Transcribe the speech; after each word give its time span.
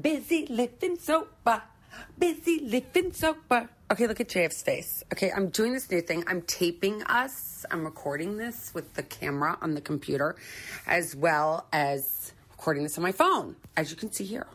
Busy 0.00 0.46
living 0.46 0.98
sober. 0.98 1.62
Busy 2.18 2.60
living 2.60 3.12
sober. 3.12 3.68
Okay, 3.90 4.06
look 4.06 4.20
at 4.20 4.28
JF's 4.28 4.62
face. 4.62 5.02
Okay, 5.12 5.32
I'm 5.32 5.48
doing 5.48 5.72
this 5.72 5.90
new 5.90 6.00
thing. 6.00 6.22
I'm 6.26 6.42
taping 6.42 7.02
us. 7.02 7.66
I'm 7.70 7.84
recording 7.84 8.36
this 8.36 8.72
with 8.72 8.94
the 8.94 9.02
camera 9.02 9.58
on 9.60 9.74
the 9.74 9.80
computer, 9.80 10.36
as 10.86 11.16
well 11.16 11.66
as 11.72 12.32
recording 12.52 12.84
this 12.84 12.96
on 12.98 13.02
my 13.02 13.12
phone, 13.12 13.56
as 13.76 13.90
you 13.90 13.96
can 13.96 14.12
see 14.12 14.24
here. 14.24 14.46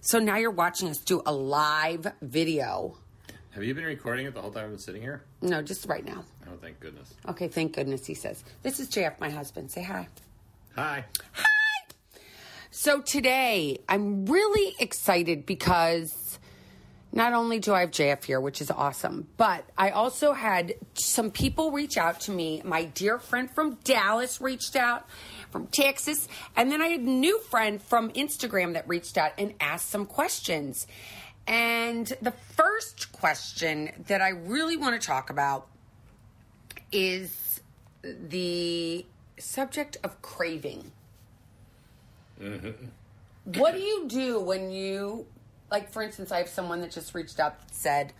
So 0.00 0.18
now 0.18 0.36
you're 0.36 0.50
watching 0.50 0.88
us 0.88 0.98
do 0.98 1.22
a 1.24 1.32
live 1.32 2.12
video. 2.20 2.98
Have 3.52 3.64
you 3.64 3.74
been 3.74 3.84
recording 3.84 4.26
it 4.26 4.34
the 4.34 4.42
whole 4.42 4.50
time 4.50 4.64
I've 4.64 4.70
been 4.70 4.78
sitting 4.78 5.00
here? 5.00 5.22
No, 5.40 5.62
just 5.62 5.86
right 5.86 6.04
now. 6.04 6.24
Oh, 6.46 6.56
thank 6.60 6.78
goodness. 6.80 7.14
Okay, 7.28 7.48
thank 7.48 7.72
goodness, 7.74 8.04
he 8.04 8.14
says. 8.14 8.44
This 8.62 8.80
is 8.80 8.88
JF, 8.88 9.18
my 9.18 9.30
husband. 9.30 9.70
Say 9.70 9.82
hi. 9.82 10.08
Hi. 10.76 11.04
So 12.76 13.00
today, 13.00 13.78
I'm 13.88 14.26
really 14.26 14.74
excited 14.80 15.46
because 15.46 16.40
not 17.12 17.32
only 17.32 17.60
do 17.60 17.72
I 17.72 17.82
have 17.82 17.92
JF 17.92 18.24
here, 18.24 18.40
which 18.40 18.60
is 18.60 18.68
awesome, 18.68 19.28
but 19.36 19.64
I 19.78 19.90
also 19.90 20.32
had 20.32 20.74
some 20.94 21.30
people 21.30 21.70
reach 21.70 21.96
out 21.96 22.18
to 22.22 22.32
me. 22.32 22.62
My 22.64 22.86
dear 22.86 23.20
friend 23.20 23.48
from 23.48 23.78
Dallas 23.84 24.40
reached 24.40 24.74
out, 24.74 25.06
from 25.52 25.68
Texas, 25.68 26.26
and 26.56 26.68
then 26.72 26.82
I 26.82 26.88
had 26.88 27.00
a 27.02 27.04
new 27.04 27.38
friend 27.42 27.80
from 27.80 28.10
Instagram 28.10 28.72
that 28.72 28.88
reached 28.88 29.16
out 29.16 29.34
and 29.38 29.54
asked 29.60 29.88
some 29.88 30.04
questions. 30.04 30.88
And 31.46 32.08
the 32.20 32.32
first 32.56 33.12
question 33.12 33.92
that 34.08 34.20
I 34.20 34.30
really 34.30 34.76
want 34.76 35.00
to 35.00 35.06
talk 35.06 35.30
about 35.30 35.68
is 36.90 37.60
the 38.02 39.06
subject 39.38 39.96
of 40.02 40.20
craving. 40.22 40.90
Mm-hmm. 42.40 42.86
What 43.58 43.74
do 43.74 43.80
you 43.80 44.06
do 44.08 44.40
when 44.40 44.70
you, 44.70 45.26
like, 45.70 45.90
for 45.90 46.02
instance, 46.02 46.32
I 46.32 46.38
have 46.38 46.48
someone 46.48 46.80
that 46.80 46.90
just 46.90 47.14
reached 47.14 47.38
out 47.38 47.60
that 47.60 47.74
said, 47.74 48.12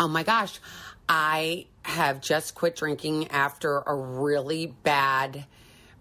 Oh 0.00 0.08
my 0.08 0.22
gosh, 0.22 0.60
I 1.08 1.66
have 1.82 2.20
just 2.20 2.54
quit 2.54 2.76
drinking 2.76 3.28
after 3.28 3.78
a 3.78 3.94
really 3.94 4.66
bad, 4.66 5.46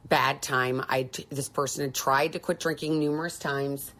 bad 0.10 0.42
time. 0.42 0.84
I 0.88 1.10
this 1.30 1.50
person 1.50 1.84
had 1.84 1.94
tried 1.94 2.34
to 2.34 2.40
quit 2.40 2.60
drinking 2.60 3.00
numerous 3.00 3.38
times, 3.38 3.92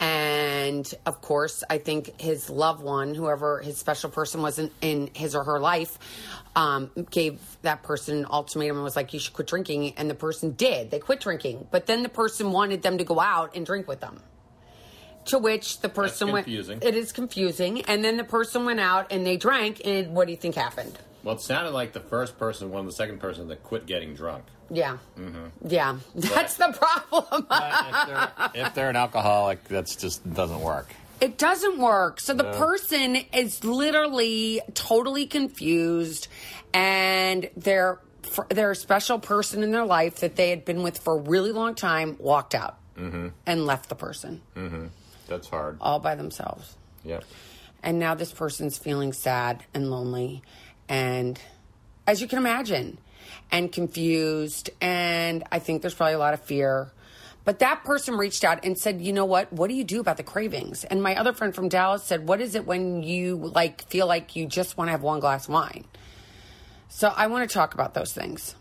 and 0.00 0.94
of 1.06 1.20
course, 1.20 1.64
I 1.68 1.78
think 1.78 2.20
his 2.20 2.50
loved 2.50 2.82
one, 2.82 3.14
whoever 3.14 3.60
his 3.60 3.78
special 3.78 4.10
person 4.10 4.42
was 4.42 4.58
in, 4.58 4.70
in 4.80 5.10
his 5.14 5.34
or 5.34 5.44
her 5.44 5.58
life, 5.58 5.98
um, 6.56 6.90
gave 7.10 7.40
that 7.62 7.82
person 7.82 8.18
an 8.18 8.26
ultimatum 8.30 8.76
and 8.76 8.84
was 8.84 8.96
like, 8.96 9.12
"You 9.12 9.20
should 9.20 9.34
quit 9.34 9.46
drinking," 9.46 9.94
and 9.96 10.08
the 10.08 10.14
person 10.14 10.52
did. 10.52 10.90
They 10.90 10.98
quit 10.98 11.20
drinking, 11.20 11.68
but 11.70 11.86
then 11.86 12.02
the 12.02 12.08
person 12.08 12.52
wanted 12.52 12.82
them 12.82 12.98
to 12.98 13.04
go 13.04 13.20
out 13.20 13.54
and 13.56 13.66
drink 13.66 13.88
with 13.88 14.00
them. 14.00 14.20
To 15.26 15.38
which 15.38 15.80
the 15.80 15.88
person 15.88 16.32
went. 16.32 16.44
confusing. 16.44 16.80
It 16.82 16.94
is 16.94 17.12
confusing, 17.12 17.82
and 17.82 18.04
then 18.04 18.18
the 18.18 18.24
person 18.24 18.66
went 18.66 18.80
out 18.80 19.10
and 19.10 19.26
they 19.26 19.38
drank, 19.38 19.80
and 19.84 20.14
what 20.14 20.26
do 20.26 20.32
you 20.32 20.36
think 20.36 20.54
happened? 20.54 20.98
Well, 21.24 21.34
it 21.36 21.40
sounded 21.40 21.70
like 21.72 21.92
the 21.92 22.00
first 22.00 22.38
person, 22.38 22.70
one 22.70 22.80
of 22.80 22.86
the 22.86 22.92
second 22.92 23.18
person 23.18 23.48
that 23.48 23.62
quit 23.62 23.86
getting 23.86 24.14
drunk. 24.14 24.44
Yeah, 24.70 24.98
Mm-hmm. 25.18 25.68
yeah, 25.68 25.96
that's 26.14 26.56
the 26.56 26.72
problem. 26.72 27.46
if, 27.50 28.06
they're, 28.06 28.30
if 28.66 28.74
they're 28.74 28.90
an 28.90 28.96
alcoholic, 28.96 29.64
that's 29.64 29.96
just 29.96 30.30
doesn't 30.32 30.60
work. 30.60 30.88
It 31.20 31.38
doesn't 31.38 31.78
work. 31.78 32.20
So 32.20 32.34
the 32.34 32.42
No. 32.44 32.52
person 32.58 33.16
is 33.32 33.64
literally 33.64 34.60
totally 34.74 35.26
confused, 35.26 36.28
and 36.72 37.48
their 37.56 38.00
their 38.48 38.74
special 38.74 39.18
person 39.20 39.62
in 39.62 39.70
their 39.70 39.84
life 39.86 40.16
that 40.16 40.34
they 40.36 40.50
had 40.50 40.64
been 40.64 40.82
with 40.82 40.98
for 40.98 41.14
a 41.16 41.20
really 41.20 41.52
long 41.52 41.74
time 41.74 42.16
walked 42.18 42.54
out 42.54 42.76
Mm-hmm. 42.98 43.28
and 43.46 43.66
left 43.66 43.88
the 43.88 43.94
person 43.96 44.40
That's 45.28 45.48
hard. 45.48 45.78
all 45.80 45.98
by 46.00 46.14
themselves. 46.16 46.76
Yep. 47.04 47.24
And 47.82 47.98
now 47.98 48.14
this 48.14 48.32
person's 48.32 48.78
feeling 48.78 49.12
sad 49.12 49.62
and 49.74 49.90
lonely, 49.90 50.42
and 50.88 51.40
as 52.06 52.20
you 52.20 52.28
can 52.28 52.38
imagine, 52.38 52.98
and 53.50 53.72
confused. 53.72 54.70
And 54.80 55.44
I 55.50 55.58
think 55.58 55.82
there's 55.82 55.94
probably 55.94 56.14
a 56.14 56.18
lot 56.18 56.34
of 56.34 56.40
fear. 56.40 56.90
But 57.44 57.58
that 57.58 57.84
person 57.84 58.16
reached 58.16 58.42
out 58.42 58.64
and 58.64 58.78
said, 58.78 59.02
"You 59.02 59.12
know 59.12 59.26
what? 59.26 59.52
What 59.52 59.68
do 59.68 59.74
you 59.74 59.84
do 59.84 60.00
about 60.00 60.16
the 60.16 60.22
cravings?" 60.22 60.84
And 60.84 61.02
my 61.02 61.14
other 61.14 61.32
friend 61.32 61.54
from 61.54 61.68
Dallas 61.68 62.02
said, 62.02 62.26
"What 62.26 62.40
is 62.40 62.54
it 62.54 62.66
when 62.66 63.02
you 63.02 63.36
like 63.36 63.86
feel 63.88 64.06
like 64.06 64.34
you 64.34 64.46
just 64.46 64.78
want 64.78 64.88
to 64.88 64.92
have 64.92 65.02
one 65.02 65.20
glass 65.20 65.44
of 65.46 65.52
wine?" 65.52 65.84
So 66.88 67.12
I 67.14 67.26
want 67.26 67.48
to 67.48 67.52
talk 67.52 67.74
about 67.74 67.92
those 67.92 68.12
things. 68.12 68.54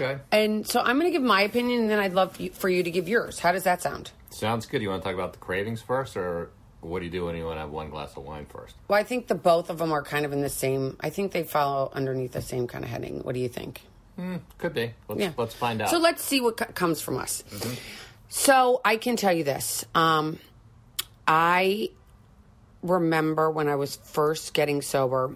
Okay. 0.00 0.20
And 0.30 0.64
so 0.64 0.80
I'm 0.80 1.00
going 1.00 1.10
to 1.10 1.18
give 1.18 1.26
my 1.26 1.42
opinion, 1.42 1.80
and 1.80 1.90
then 1.90 1.98
I'd 1.98 2.12
love 2.12 2.38
for 2.52 2.68
you 2.68 2.84
to 2.84 2.90
give 2.92 3.08
yours. 3.08 3.40
How 3.40 3.50
does 3.50 3.64
that 3.64 3.82
sound? 3.82 4.12
Sounds 4.30 4.66
good. 4.66 4.82
You 4.82 4.90
want 4.90 5.02
to 5.02 5.08
talk 5.08 5.14
about 5.14 5.32
the 5.32 5.40
cravings 5.40 5.82
first, 5.82 6.16
or 6.16 6.50
what 6.82 6.98
do 6.98 7.06
you 7.06 7.10
do 7.10 7.24
when 7.24 7.36
you 7.36 7.44
want 7.44 7.56
to 7.56 7.60
have 7.60 7.70
one 7.70 7.88
glass 7.90 8.16
of 8.16 8.24
wine 8.24 8.46
first? 8.46 8.74
Well, 8.88 8.98
I 8.98 9.04
think 9.04 9.28
the 9.28 9.34
both 9.34 9.70
of 9.70 9.78
them 9.78 9.92
are 9.92 10.02
kind 10.02 10.26
of 10.26 10.32
in 10.32 10.42
the 10.42 10.48
same. 10.50 10.96
I 11.00 11.10
think 11.10 11.32
they 11.32 11.44
follow 11.44 11.90
underneath 11.94 12.32
the 12.32 12.42
same 12.42 12.66
kind 12.66 12.84
of 12.84 12.90
heading. 12.90 13.20
What 13.20 13.34
do 13.34 13.40
you 13.40 13.48
think? 13.48 13.80
Could 14.58 14.74
be. 14.74 14.92
Let's, 15.08 15.38
let's 15.38 15.54
find 15.54 15.80
out. 15.80 15.88
So 15.88 15.98
let's 15.98 16.22
see 16.22 16.40
what 16.40 16.56
co- 16.56 16.66
comes 16.66 17.00
from 17.00 17.16
us. 17.16 17.42
So 18.28 18.80
I 18.84 18.96
can 18.96 19.16
tell 19.16 19.32
you 19.32 19.42
this. 19.42 19.84
Um, 19.94 20.38
I 21.26 21.90
remember 22.82 23.50
when 23.50 23.68
I 23.68 23.76
was 23.76 23.96
first 23.96 24.54
getting 24.54 24.82
sober, 24.82 25.34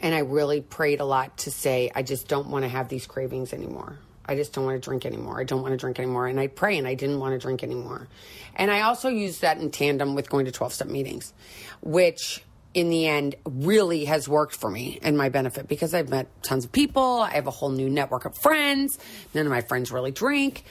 and 0.00 0.14
I 0.14 0.20
really 0.20 0.60
prayed 0.60 1.00
a 1.00 1.04
lot 1.04 1.38
to 1.38 1.50
say, 1.50 1.90
I 1.94 2.02
just 2.02 2.28
don't 2.28 2.48
want 2.48 2.64
to 2.64 2.68
have 2.68 2.88
these 2.88 3.06
cravings 3.06 3.52
anymore. 3.52 3.98
I 4.26 4.34
just 4.34 4.52
don't 4.52 4.64
want 4.64 4.80
to 4.80 4.84
drink 4.84 5.06
anymore. 5.06 5.40
I 5.40 5.44
don't 5.44 5.62
want 5.62 5.72
to 5.72 5.76
drink 5.76 5.98
anymore. 5.98 6.26
And 6.26 6.38
I 6.38 6.48
pray, 6.48 6.78
and 6.78 6.86
I 6.86 6.94
didn't 6.94 7.20
want 7.20 7.32
to 7.32 7.38
drink 7.38 7.62
anymore. 7.62 8.08
And 8.54 8.70
I 8.70 8.82
also 8.82 9.08
used 9.08 9.42
that 9.42 9.58
in 9.58 9.70
tandem 9.70 10.14
with 10.14 10.28
going 10.28 10.46
to 10.46 10.52
12 10.52 10.72
step 10.72 10.88
meetings, 10.88 11.32
which 11.80 12.42
in 12.74 12.90
the 12.90 13.06
end 13.06 13.36
really 13.44 14.04
has 14.04 14.28
worked 14.28 14.54
for 14.54 14.70
me 14.70 14.98
and 15.00 15.16
my 15.16 15.30
benefit 15.30 15.66
because 15.66 15.94
I've 15.94 16.10
met 16.10 16.28
tons 16.42 16.66
of 16.66 16.72
people. 16.72 17.22
I 17.22 17.30
have 17.30 17.46
a 17.46 17.50
whole 17.50 17.70
new 17.70 17.88
network 17.88 18.26
of 18.26 18.36
friends. 18.36 18.98
None 19.32 19.46
of 19.46 19.50
my 19.50 19.62
friends 19.62 19.90
really 19.90 20.10
drink. 20.10 20.64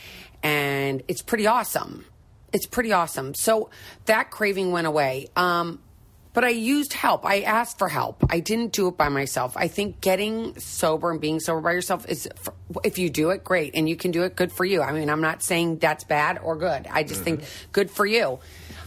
And 0.43 1.01
it's 1.07 1.23
pretty 1.23 1.47
awesome. 1.47 2.05
It's 2.53 2.67
pretty 2.67 2.91
awesome. 2.93 3.33
So 3.33 3.72
that 4.05 4.29
craving 4.29 4.72
went 4.72 4.85
away. 4.85 5.27
Um, 5.35 5.79
but 6.35 6.44
I 6.44 6.50
used 6.50 6.91
help. 6.91 7.25
I 7.25 7.41
asked 7.41 7.79
for 7.79 7.88
help. 7.88 8.25
I 8.29 8.41
didn't 8.41 8.73
do 8.73 8.90
it 8.90 8.97
by 8.97 9.07
myself. 9.07 9.56
I 9.56 9.69
think 9.69 10.01
getting 10.01 10.59
sober 10.59 11.09
and 11.09 11.22
being 11.22 11.40
sober 11.40 11.62
by 11.62 11.72
yourself 11.72 12.07
is, 12.09 12.28
if 12.84 12.97
you 13.00 13.09
do 13.09 13.29
it, 13.29 13.46
great. 13.46 13.73
And 13.73 13.88
you 13.88 13.96
can 13.96 14.12
do 14.12 14.23
it, 14.23 14.35
good 14.35 14.51
for 14.51 14.66
you. 14.66 14.81
I 14.81 14.91
mean, 14.91 15.09
I'm 15.09 15.22
not 15.22 15.41
saying 15.41 15.78
that's 15.78 16.03
bad 16.03 16.38
or 16.40 16.57
good. 16.57 16.88
I 16.91 17.03
just 17.03 17.23
think 17.23 17.44
good 17.72 17.90
for 17.90 18.06
you. 18.06 18.40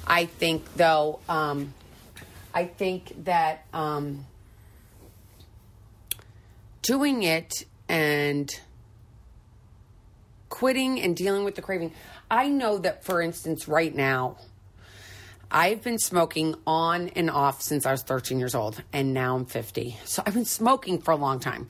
I 0.07 0.27
think, 0.27 0.75
though, 0.75 1.21
um, 1.27 1.73
I 2.53 2.67
think 2.67 3.25
that 3.25 3.65
um, 3.73 4.27
doing 6.83 7.23
it 7.23 7.65
and 7.89 8.51
quitting 10.51 11.01
and 11.01 11.17
dealing 11.17 11.45
with 11.45 11.55
the 11.55 11.63
craving. 11.63 11.95
I 12.31 12.49
know 12.49 12.77
that, 12.77 13.05
for 13.05 13.23
instance, 13.23 13.69
right 13.69 13.95
now, 13.95 14.37
I've 15.51 15.83
been 15.83 15.99
smoking 15.99 16.57
on 16.67 17.09
and 17.09 17.31
off 17.31 17.63
since 17.63 17.87
I 17.87 17.93
was 17.93 18.03
13 18.03 18.39
years 18.39 18.55
old, 18.55 18.83
and 18.93 19.15
now 19.15 19.35
I'm 19.35 19.47
50. 19.47 19.97
So 20.05 20.23
I've 20.27 20.35
been 20.35 20.45
smoking 20.45 21.01
for 21.01 21.13
a 21.13 21.17
long 21.17 21.41
time. 21.41 21.69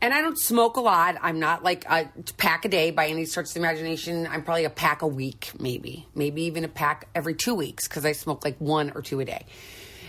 And 0.00 0.14
I 0.14 0.20
don't 0.20 0.38
smoke 0.38 0.76
a 0.76 0.80
lot. 0.80 1.16
I'm 1.20 1.40
not 1.40 1.64
like 1.64 1.84
a 1.86 2.08
pack 2.36 2.64
a 2.64 2.68
day 2.68 2.92
by 2.92 3.08
any 3.08 3.24
stretch 3.24 3.48
of 3.48 3.54
the 3.54 3.60
imagination. 3.60 4.28
I'm 4.30 4.44
probably 4.44 4.64
a 4.64 4.70
pack 4.70 5.02
a 5.02 5.08
week, 5.08 5.50
maybe. 5.58 6.06
Maybe 6.14 6.42
even 6.42 6.62
a 6.62 6.68
pack 6.68 7.08
every 7.16 7.34
two 7.34 7.56
weeks 7.56 7.88
because 7.88 8.04
I 8.04 8.12
smoke 8.12 8.44
like 8.44 8.56
one 8.58 8.92
or 8.94 9.02
two 9.02 9.18
a 9.18 9.24
day. 9.24 9.46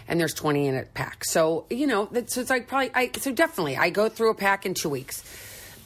And 0.07 0.19
there's 0.19 0.35
20 0.35 0.67
in 0.67 0.75
a 0.75 0.83
pack. 0.83 1.25
So, 1.25 1.65
you 1.71 1.87
know, 1.87 2.07
that's 2.11 2.35
so 2.35 2.41
it's 2.41 2.51
like 2.51 2.67
probably, 2.67 2.91
I, 2.93 3.09
so 3.17 3.31
definitely, 3.31 3.77
I 3.77 3.89
go 3.89 4.09
through 4.09 4.29
a 4.29 4.35
pack 4.35 4.67
in 4.67 4.75
two 4.75 4.89
weeks 4.89 5.23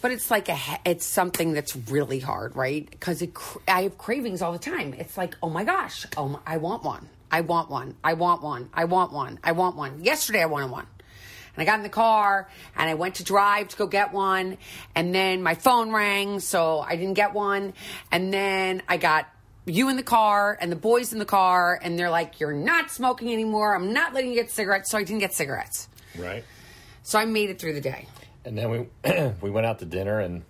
but 0.01 0.11
it's 0.11 0.29
like 0.29 0.49
a 0.49 0.57
it's 0.85 1.05
something 1.05 1.53
that's 1.53 1.77
really 1.89 2.19
hard 2.19 2.53
right 2.57 2.91
because 2.91 3.23
i 3.69 3.83
have 3.83 3.97
cravings 3.97 4.41
all 4.41 4.51
the 4.51 4.59
time 4.59 4.93
it's 4.97 5.17
like 5.17 5.33
oh 5.41 5.49
my 5.49 5.63
gosh 5.63 6.05
oh 6.17 6.27
my, 6.27 6.39
i 6.45 6.57
want 6.57 6.83
one 6.83 7.07
i 7.33 7.41
want 7.41 7.69
one. 7.69 7.95
I 8.03 8.13
want 8.13 8.43
one. 8.43 8.69
I 8.73 8.85
want 8.85 9.11
one. 9.11 9.39
I 9.43 9.53
want 9.53 9.75
one. 9.75 10.03
Yesterday 10.03 10.41
i 10.43 10.45
wanted 10.45 10.69
one. 10.71 10.85
And 11.55 11.61
i 11.61 11.65
got 11.65 11.77
in 11.79 11.83
the 11.83 11.89
car 11.89 12.47
and 12.75 12.89
i 12.89 12.93
went 12.93 13.15
to 13.15 13.23
drive 13.23 13.69
to 13.69 13.77
go 13.77 13.87
get 13.87 14.13
one 14.13 14.57
and 14.95 15.13
then 15.13 15.41
my 15.41 15.55
phone 15.55 15.91
rang 15.91 16.39
so 16.39 16.79
i 16.79 16.95
didn't 16.95 17.15
get 17.15 17.33
one. 17.33 17.73
And 18.11 18.31
then 18.31 18.83
i 18.87 18.97
got 18.97 19.27
you 19.65 19.89
in 19.89 19.95
the 19.95 20.03
car 20.03 20.57
and 20.61 20.71
the 20.71 20.75
boys 20.75 21.13
in 21.13 21.19
the 21.19 21.25
car 21.25 21.79
and 21.81 21.97
they're 21.97 22.09
like 22.11 22.39
you're 22.39 22.53
not 22.53 22.91
smoking 22.91 23.33
anymore. 23.33 23.73
I'm 23.75 23.93
not 23.93 24.13
letting 24.13 24.29
you 24.29 24.35
get 24.35 24.51
cigarettes. 24.51 24.91
So 24.91 24.97
i 24.99 25.03
didn't 25.03 25.19
get 25.21 25.33
cigarettes. 25.33 25.87
Right. 26.17 26.43
so 27.01 27.17
i 27.17 27.25
made 27.25 27.49
it 27.49 27.59
through 27.59 27.73
the 27.73 27.81
day. 27.81 28.07
And 28.45 28.55
then 28.57 28.69
we 28.69 28.77
we 29.41 29.49
went 29.49 29.65
out 29.65 29.79
to 29.79 29.85
dinner, 29.85 30.19
and 30.19 30.43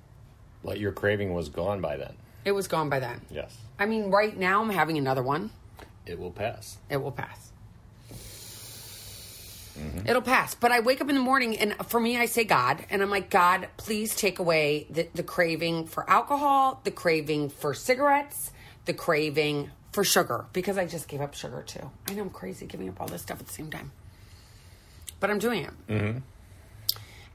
like 0.64 0.80
your 0.80 0.92
craving 0.92 1.34
was 1.34 1.48
gone 1.50 1.80
by 1.80 1.96
then. 1.98 2.14
it 2.44 2.52
was 2.52 2.68
gone 2.68 2.90
by 2.90 3.00
then. 3.00 3.22
Yes. 3.30 3.56
I 3.80 3.86
mean, 3.86 4.10
right 4.12 4.36
now 4.36 4.62
I'm 4.64 4.70
having 4.72 4.98
another 4.98 5.22
one. 5.24 5.52
It 6.06 6.20
will 6.20 6.32
pass. 6.32 6.78
It 6.90 6.98
will 6.98 7.12
pass. 7.12 7.52
It'll 10.06 10.22
pass. 10.22 10.54
But 10.54 10.72
I 10.72 10.82
wake 10.82 11.02
up 11.02 11.10
in 11.10 11.16
the 11.16 11.22
morning 11.22 11.58
and 11.58 11.76
for 11.88 12.00
me, 12.00 12.18
I 12.18 12.26
say 12.26 12.44
God, 12.44 12.86
and 12.90 13.02
I'm 13.02 13.10
like, 13.10 13.30
God, 13.30 13.68
please 13.78 14.16
take 14.16 14.38
away 14.38 14.86
the, 14.90 15.08
the 15.16 15.24
craving 15.24 15.88
for 15.88 16.08
alcohol, 16.10 16.82
the 16.84 16.92
craving 16.92 17.50
for 17.50 17.74
cigarettes, 17.74 18.52
the 18.86 18.94
craving 18.94 19.72
for 19.92 20.04
sugar 20.04 20.46
because 20.54 20.78
I 20.78 20.86
just 20.86 21.08
gave 21.08 21.22
up 21.22 21.34
sugar 21.34 21.64
too. 21.66 21.90
I 22.08 22.14
know 22.14 22.24
I'm 22.24 22.30
crazy 22.30 22.66
giving 22.66 22.90
up 22.90 23.00
all 23.00 23.08
this 23.08 23.22
stuff 23.22 23.40
at 23.40 23.48
the 23.48 23.54
same 23.54 23.72
time, 23.72 23.92
but 25.20 25.30
I'm 25.30 25.40
doing 25.40 25.64
it. 25.64 25.88
Mm-hmm. 25.88 26.20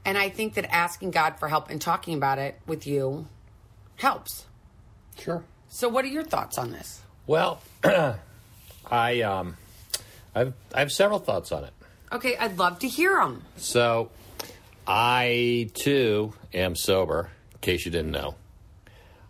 And 0.05 0.17
I 0.17 0.29
think 0.29 0.53
that 0.53 0.73
asking 0.73 1.11
God 1.11 1.39
for 1.39 1.49
help 1.49 1.69
and 1.69 1.81
talking 1.81 2.15
about 2.15 2.39
it 2.39 2.59
with 2.65 2.87
you 2.87 3.27
helps. 3.97 4.45
Sure. 5.17 5.43
So, 5.67 5.89
what 5.89 6.05
are 6.05 6.09
your 6.09 6.23
thoughts 6.23 6.57
on 6.57 6.71
this? 6.71 7.01
Well, 7.27 7.61
I 8.89 9.21
um, 9.21 9.57
I've 10.35 10.53
I 10.73 10.79
have 10.79 10.91
several 10.91 11.19
thoughts 11.19 11.51
on 11.51 11.63
it. 11.63 11.73
Okay, 12.11 12.35
I'd 12.37 12.57
love 12.57 12.79
to 12.79 12.87
hear 12.87 13.15
them. 13.17 13.43
So, 13.57 14.09
I 14.87 15.69
too 15.73 16.33
am 16.53 16.75
sober. 16.75 17.29
In 17.53 17.59
case 17.59 17.85
you 17.85 17.91
didn't 17.91 18.11
know, 18.11 18.35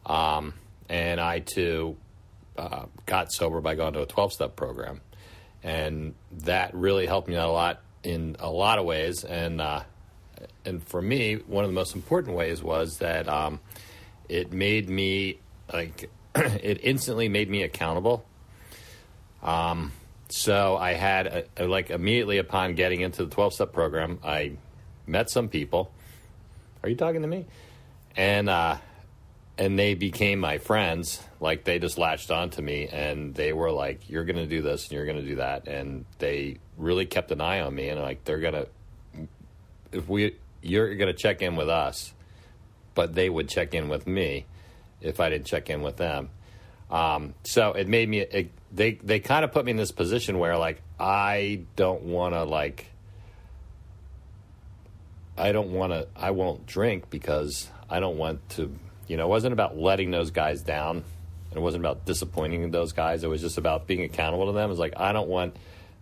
um, 0.05 0.53
and 0.87 1.19
I 1.19 1.39
too 1.39 1.97
uh, 2.57 2.85
got 3.05 3.31
sober 3.31 3.59
by 3.59 3.75
going 3.75 3.93
to 3.93 4.01
a 4.01 4.05
twelve 4.05 4.31
step 4.31 4.55
program, 4.55 5.01
and 5.63 6.13
that 6.43 6.73
really 6.73 7.05
helped 7.05 7.27
me 7.27 7.35
out 7.35 7.49
a 7.49 7.51
lot 7.51 7.81
in 8.03 8.35
a 8.39 8.49
lot 8.49 8.79
of 8.79 8.85
ways. 8.85 9.23
And 9.23 9.59
uh, 9.59 9.83
and 10.65 10.85
for 10.87 11.01
me, 11.01 11.35
one 11.35 11.63
of 11.63 11.69
the 11.69 11.75
most 11.75 11.95
important 11.95 12.35
ways 12.35 12.61
was 12.61 12.97
that 12.99 13.27
um, 13.27 13.59
it 14.27 14.53
made 14.53 14.89
me 14.89 15.39
like 15.71 16.09
it 16.35 16.79
instantly 16.83 17.29
made 17.29 17.49
me 17.49 17.63
accountable. 17.63 18.25
Um, 19.41 19.91
so 20.30 20.77
I 20.77 20.94
had 20.94 21.27
a, 21.27 21.45
a, 21.57 21.68
like 21.68 21.89
immediately 21.89 22.38
upon 22.38 22.75
getting 22.75 23.01
into 23.01 23.25
the 23.25 23.31
twelve 23.31 23.53
step 23.53 23.74
program, 23.74 24.19
I 24.24 24.53
met 25.07 25.30
some 25.30 25.50
people. 25.50 25.91
Are 26.83 26.89
you 26.89 26.95
talking 26.95 27.21
to 27.21 27.27
me? 27.27 27.45
And 28.15 28.50
uh, 28.50 28.77
and 29.57 29.77
they 29.77 29.94
became 29.94 30.39
my 30.39 30.57
friends. 30.57 31.21
Like 31.39 31.63
they 31.63 31.80
just 31.80 31.97
latched 31.97 32.31
onto 32.31 32.62
me, 32.62 32.88
and 32.88 33.33
they 33.33 33.53
were 33.53 33.71
like, 33.71 34.09
"You're 34.09 34.25
going 34.25 34.38
to 34.38 34.47
do 34.47 34.62
this, 34.62 34.83
and 34.86 34.94
you're 34.94 35.06
going 35.06 35.21
to 35.21 35.25
do 35.25 35.36
that," 35.38 35.68
and 35.68 36.06
they 36.19 36.57
really 36.77 37.06
kept 37.06 37.31
an 37.31 37.42
eye 37.42 37.62
on 37.62 37.74
me, 37.74 37.89
and 37.89 38.00
like 38.00 38.24
they're 38.25 38.39
gonna 38.39 38.65
if 39.92 40.07
we 40.07 40.35
you're 40.62 40.95
going 40.95 41.12
to 41.12 41.18
check 41.18 41.42
in 41.42 41.56
with 41.56 41.69
us, 41.69 42.13
but 42.94 43.15
they 43.15 43.30
would 43.30 43.47
check 43.47 43.74
in 43.74 43.88
with 43.88 44.06
me 44.06 44.45
if 45.01 45.19
I 45.19 45.30
didn't 45.30 45.45
check 45.45 45.69
in 45.69 45.81
with 45.81 45.97
them. 45.97 46.30
Um, 46.89 47.33
so 47.44 47.74
it 47.74 47.88
made 47.88 48.09
me. 48.09 48.19
It, 48.19 48.51
they 48.71 48.94
they 48.94 49.19
kind 49.19 49.44
of 49.44 49.51
put 49.51 49.65
me 49.65 49.71
in 49.71 49.77
this 49.77 49.91
position 49.91 50.39
where 50.39 50.57
like 50.57 50.81
I 51.00 51.62
don't 51.75 52.03
want 52.03 52.33
to 52.33 52.44
like. 52.44 52.88
I 55.38 55.51
don't 55.51 55.71
want 55.71 55.94
to. 55.94 56.07
I 56.15 56.31
won't 56.31 56.65
drink 56.65 57.09
because 57.09 57.69
I 57.89 58.00
don't 58.00 58.18
want 58.18 58.47
to. 58.51 58.74
You 59.07 59.18
know, 59.18 59.25
it 59.25 59.30
wasn't 59.30 59.53
about 59.53 59.77
letting 59.77 60.12
those 60.12 60.31
guys 60.31 60.62
down. 60.62 61.03
It 61.51 61.59
wasn't 61.59 61.83
about 61.83 62.06
disappointing 62.06 62.69
those 62.71 62.92
guys. 62.92 63.24
It 63.24 63.27
was 63.27 63.42
just 63.42 63.57
about 63.57 63.88
being 63.88 64.03
accountable 64.03 64.47
to 64.47 64.51
them. 64.51 64.69
It's 64.69 64.80
like 64.80 64.94
I 64.97 65.13
don't 65.13 65.30
want 65.30 65.56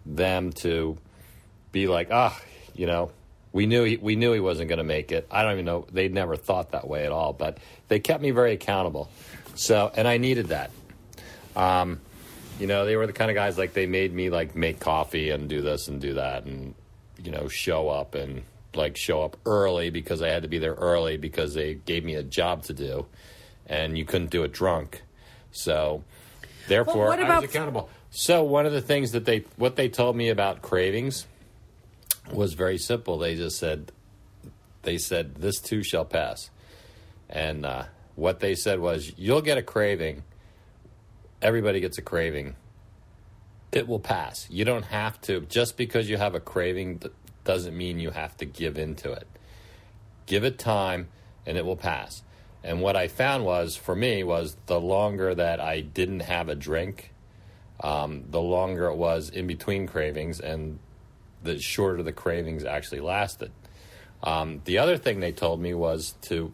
them 0.06 0.52
to 0.54 0.98
be 1.72 1.88
like, 1.88 2.10
ah, 2.12 2.38
oh, 2.38 2.46
you 2.76 2.86
know, 2.86 3.12
we 3.54 3.66
knew 3.66 3.84
he, 3.84 3.98
we 3.98 4.16
knew 4.16 4.34
he 4.34 4.40
wasn't 4.40 4.70
going 4.70 4.78
to 4.78 4.84
make 4.84 5.12
it. 5.12 5.28
I 5.32 5.44
don't 5.44 5.54
even 5.54 5.66
know 5.66 5.86
They'd 5.92 6.14
never 6.14 6.36
thought 6.36 6.72
that 6.72 6.88
way 6.88 7.06
at 7.06 7.12
all, 7.12 7.34
but 7.34 7.60
they 7.88 8.00
kept 8.00 8.22
me 8.22 8.32
very 8.32 8.54
accountable. 8.54 9.10
So, 9.58 9.92
and 9.96 10.08
I 10.08 10.18
needed 10.18 10.48
that. 10.48 10.72
Um, 11.56 12.00
you 12.60 12.68
know, 12.68 12.86
they 12.86 12.96
were 12.96 13.08
the 13.08 13.14
kind 13.14 13.32
of 13.32 13.36
guys 13.36 13.58
like 13.58 13.74
they 13.74 13.88
made 13.88 14.14
me 14.14 14.30
like 14.30 14.56
make 14.56 14.80
coffee 14.80 15.32
and 15.32 15.50
do 15.50 15.62
this 15.62 15.88
and 15.88 16.00
do 16.00 16.14
that 16.14 16.46
and 16.46 16.74
you 17.24 17.32
know 17.32 17.48
show 17.48 17.90
up 17.90 18.16
and 18.16 18.44
like 18.76 18.96
show 18.96 19.24
up 19.24 19.38
early 19.46 19.90
because 19.90 20.22
I 20.22 20.30
had 20.30 20.44
to 20.44 20.48
be 20.48 20.60
there 20.60 20.76
early 20.76 21.18
because 21.18 21.54
they 21.54 21.74
gave 21.74 22.06
me 22.06 22.16
a 22.16 22.24
job 22.24 22.64
to 22.64 22.74
do, 22.74 23.08
and 23.66 23.98
you 23.98 24.06
couldn't 24.06 24.30
do 24.30 24.44
it 24.44 24.52
drunk. 24.52 25.02
So, 25.52 26.04
therefore, 26.68 27.08
what 27.08 27.20
I 27.20 27.40
was 27.40 27.50
accountable. 27.50 27.90
So 28.12 28.44
one 28.44 28.66
of 28.66 28.72
the 28.72 28.82
things 28.82 29.12
that 29.12 29.26
they 29.26 29.46
what 29.58 29.76
they 29.76 29.90
told 29.90 30.16
me 30.16 30.30
about 30.30 30.62
cravings 30.62 31.26
was 32.32 32.54
very 32.54 32.78
simple. 32.78 33.18
They 33.18 33.36
just 33.36 33.58
said 33.58 33.92
they 34.84 34.98
said 34.98 35.36
this 35.36 35.60
too 35.60 35.84
shall 35.84 36.06
pass, 36.06 36.50
and 37.30 37.66
uh, 37.66 37.84
what 38.18 38.40
they 38.40 38.56
said 38.56 38.80
was 38.80 39.14
you'll 39.16 39.44
get 39.44 39.60
a 39.60 39.62
craving. 39.62 40.24
Everybody 41.40 41.80
gets 41.80 42.00
a 42.00 42.02
craving. 42.02 42.56
It 43.72 43.88
will 43.88 44.00
pass. 44.00 44.48
You 44.50 44.66
don't 44.66 44.86
have 44.86 45.22
to 45.22 45.42
just 45.42 45.78
because 45.78 46.10
you 46.10 46.18
have 46.18 46.34
a 46.34 46.40
craving 46.40 47.04
doesn't 47.44 47.78
mean 47.78 48.00
you 48.00 48.10
have 48.10 48.36
to 48.38 48.46
give 48.46 48.78
into 48.78 49.12
it. 49.12 49.28
Give 50.26 50.44
it 50.44 50.58
time, 50.58 51.10
and 51.46 51.58
it 51.58 51.66
will 51.66 51.78
pass. 51.78 52.24
And 52.64 52.82
what 52.82 52.96
I 52.96 53.08
found 53.08 53.46
was 53.46 53.76
for 53.76 53.96
me 53.96 54.24
was 54.24 54.58
the 54.66 54.82
longer 54.82 55.36
that 55.36 55.60
I 55.60 55.82
didn't 55.82 56.22
have 56.22 56.50
a 56.50 56.56
drink, 56.56 57.14
um, 57.82 58.24
the 58.30 58.42
longer 58.42 58.88
it 58.88 58.96
was 58.96 59.30
in 59.30 59.46
between 59.46 59.86
cravings, 59.86 60.40
and 60.40 60.80
the 61.44 61.60
shorter 61.60 62.02
the 62.02 62.12
cravings 62.12 62.66
actually 62.66 63.00
lasted. 63.00 63.52
Um, 64.24 64.62
the 64.66 64.80
other 64.80 64.98
thing 64.98 65.20
they 65.20 65.32
told 65.32 65.62
me 65.62 65.76
was 65.76 66.16
to 66.24 66.52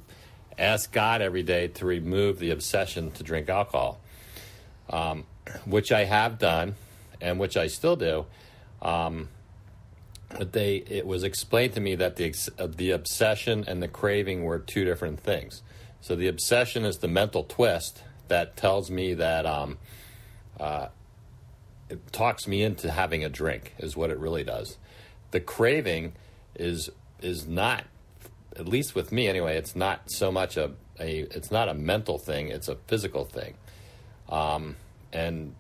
ask 0.58 0.92
God 0.92 1.22
every 1.22 1.44
day 1.44 1.68
to 1.70 1.86
remove 1.86 2.40
the 2.40 2.52
obsession 2.52 3.12
to 3.12 3.24
drink 3.24 3.50
alcohol, 3.50 4.00
um, 4.90 5.26
which 5.66 5.92
I 5.92 6.06
have 6.06 6.40
done 6.40 6.76
and 7.22 7.40
which 7.40 7.58
I 7.58 7.68
still 7.68 7.96
do. 7.96 8.26
Um, 8.82 9.30
but 10.38 10.52
they 10.52 10.78
it 10.78 11.06
was 11.06 11.24
explained 11.24 11.74
to 11.74 11.80
me 11.80 11.96
that 11.96 12.16
the 12.16 12.34
uh, 12.58 12.68
the 12.68 12.92
obsession 12.92 13.64
and 13.68 13.82
the 13.82 13.88
craving 13.88 14.44
were 14.44 14.60
two 14.60 14.84
different 14.84 15.20
things. 15.20 15.62
So 16.02 16.16
the 16.16 16.28
obsession 16.28 16.86
is 16.86 16.98
the 16.98 17.08
mental 17.08 17.44
twist 17.44 18.04
that 18.28 18.58
tells 18.58 18.90
me 18.92 19.14
that 19.14 19.46
um, 19.46 19.78
uh, 20.60 20.88
it 21.90 22.12
talks 22.12 22.48
me 22.48 22.64
into 22.64 22.92
having 22.92 23.24
a 23.24 23.30
drink 23.30 23.74
is 23.78 23.96
what 23.96 24.10
it 24.10 24.18
really 24.18 24.44
does. 24.44 24.78
The 25.32 25.40
craving 25.40 26.14
is 26.56 26.90
is 27.22 27.48
not 27.48 27.86
at 28.58 28.68
least 28.68 28.96
with 28.96 29.12
me 29.12 29.28
anyway, 29.28 29.58
it's 29.58 29.76
not 29.76 30.12
so 30.12 30.32
much 30.32 30.58
a, 30.58 30.72
a 31.00 31.20
it's 31.32 31.52
not 31.52 31.70
a 31.70 31.74
mental 31.74 32.18
thing, 32.18 32.50
it's 32.50 32.68
a 32.68 32.76
physical 32.88 33.26
thing. 33.26 33.56
Um, 34.30 34.76
and 35.12 35.56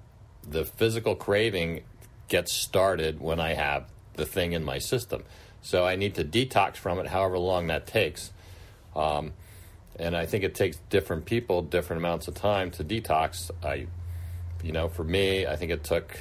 the 0.47 0.65
physical 0.65 1.15
craving 1.15 1.83
gets 2.27 2.53
started 2.53 3.19
when 3.19 3.39
I 3.39 3.53
have 3.53 3.85
the 4.15 4.25
thing 4.25 4.53
in 4.53 4.63
my 4.63 4.79
system. 4.79 5.23
So 5.61 5.85
I 5.85 5.95
need 5.95 6.15
to 6.15 6.23
detox 6.23 6.75
from 6.75 6.99
it 6.99 7.07
however 7.07 7.37
long 7.37 7.67
that 7.67 7.87
takes. 7.87 8.31
Um, 8.95 9.33
and 9.97 10.15
I 10.15 10.25
think 10.25 10.43
it 10.43 10.55
takes 10.55 10.77
different 10.89 11.25
people 11.25 11.61
different 11.61 12.01
amounts 12.01 12.27
of 12.27 12.35
time 12.35 12.71
to 12.71 12.83
detox. 12.83 13.51
I 13.63 13.87
you 14.63 14.71
know, 14.71 14.87
for 14.87 15.03
me, 15.03 15.45
I 15.45 15.55
think 15.55 15.71
it 15.71 15.83
took 15.83 16.17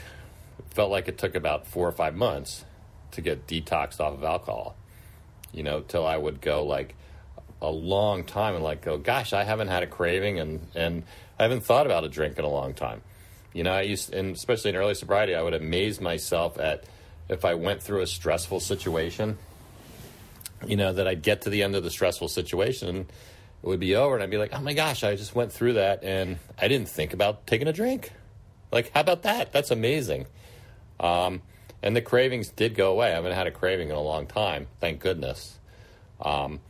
felt 0.70 0.90
like 0.90 1.06
it 1.06 1.18
took 1.18 1.34
about 1.34 1.66
4 1.66 1.86
or 1.86 1.92
5 1.92 2.14
months 2.14 2.64
to 3.10 3.20
get 3.20 3.46
detoxed 3.46 4.00
off 4.00 4.14
of 4.14 4.24
alcohol 4.24 4.74
you 5.52 5.62
know, 5.62 5.80
till 5.80 6.06
I 6.06 6.16
would 6.16 6.40
go 6.40 6.64
like 6.64 6.94
a 7.60 7.70
long 7.70 8.24
time 8.24 8.54
and 8.54 8.64
like 8.64 8.82
go, 8.82 8.98
gosh, 8.98 9.32
I 9.32 9.44
haven't 9.44 9.68
had 9.68 9.82
a 9.82 9.86
craving 9.86 10.40
and 10.40 10.66
and 10.74 11.04
I 11.38 11.44
haven't 11.44 11.64
thought 11.64 11.86
about 11.86 12.04
a 12.04 12.08
drink 12.08 12.38
in 12.38 12.44
a 12.44 12.48
long 12.48 12.74
time. 12.74 13.02
You 13.52 13.64
know, 13.64 13.72
I 13.72 13.82
used, 13.82 14.14
and 14.14 14.34
especially 14.34 14.70
in 14.70 14.76
early 14.76 14.94
sobriety, 14.94 15.34
I 15.34 15.42
would 15.42 15.54
amaze 15.54 16.00
myself 16.00 16.58
at 16.58 16.84
if 17.28 17.44
I 17.44 17.54
went 17.54 17.82
through 17.82 18.00
a 18.00 18.06
stressful 18.06 18.60
situation. 18.60 19.38
You 20.66 20.76
know, 20.76 20.92
that 20.92 21.08
I'd 21.08 21.22
get 21.22 21.42
to 21.42 21.50
the 21.50 21.62
end 21.62 21.74
of 21.74 21.82
the 21.82 21.90
stressful 21.90 22.28
situation 22.28 22.88
and 22.88 22.98
it 23.00 23.66
would 23.66 23.80
be 23.80 23.94
over, 23.94 24.14
and 24.14 24.22
I'd 24.22 24.30
be 24.30 24.38
like, 24.38 24.52
oh 24.52 24.60
my 24.60 24.74
gosh, 24.74 25.04
I 25.04 25.14
just 25.16 25.34
went 25.34 25.52
through 25.52 25.74
that 25.74 26.02
and 26.02 26.38
I 26.58 26.68
didn't 26.68 26.88
think 26.88 27.12
about 27.12 27.46
taking 27.46 27.68
a 27.68 27.72
drink. 27.72 28.12
Like, 28.72 28.90
how 28.92 29.00
about 29.00 29.22
that? 29.22 29.52
That's 29.52 29.70
amazing. 29.70 30.26
Um, 30.98 31.42
and 31.82 31.96
the 31.96 32.00
cravings 32.00 32.48
did 32.48 32.74
go 32.74 32.92
away. 32.92 33.08
I 33.08 33.14
haven't 33.14 33.32
had 33.32 33.46
a 33.46 33.50
craving 33.50 33.90
in 33.90 33.96
a 33.96 34.00
long 34.00 34.26
time, 34.26 34.66
thank 34.80 35.00
goodness. 35.00 35.58
Um, 36.20 36.60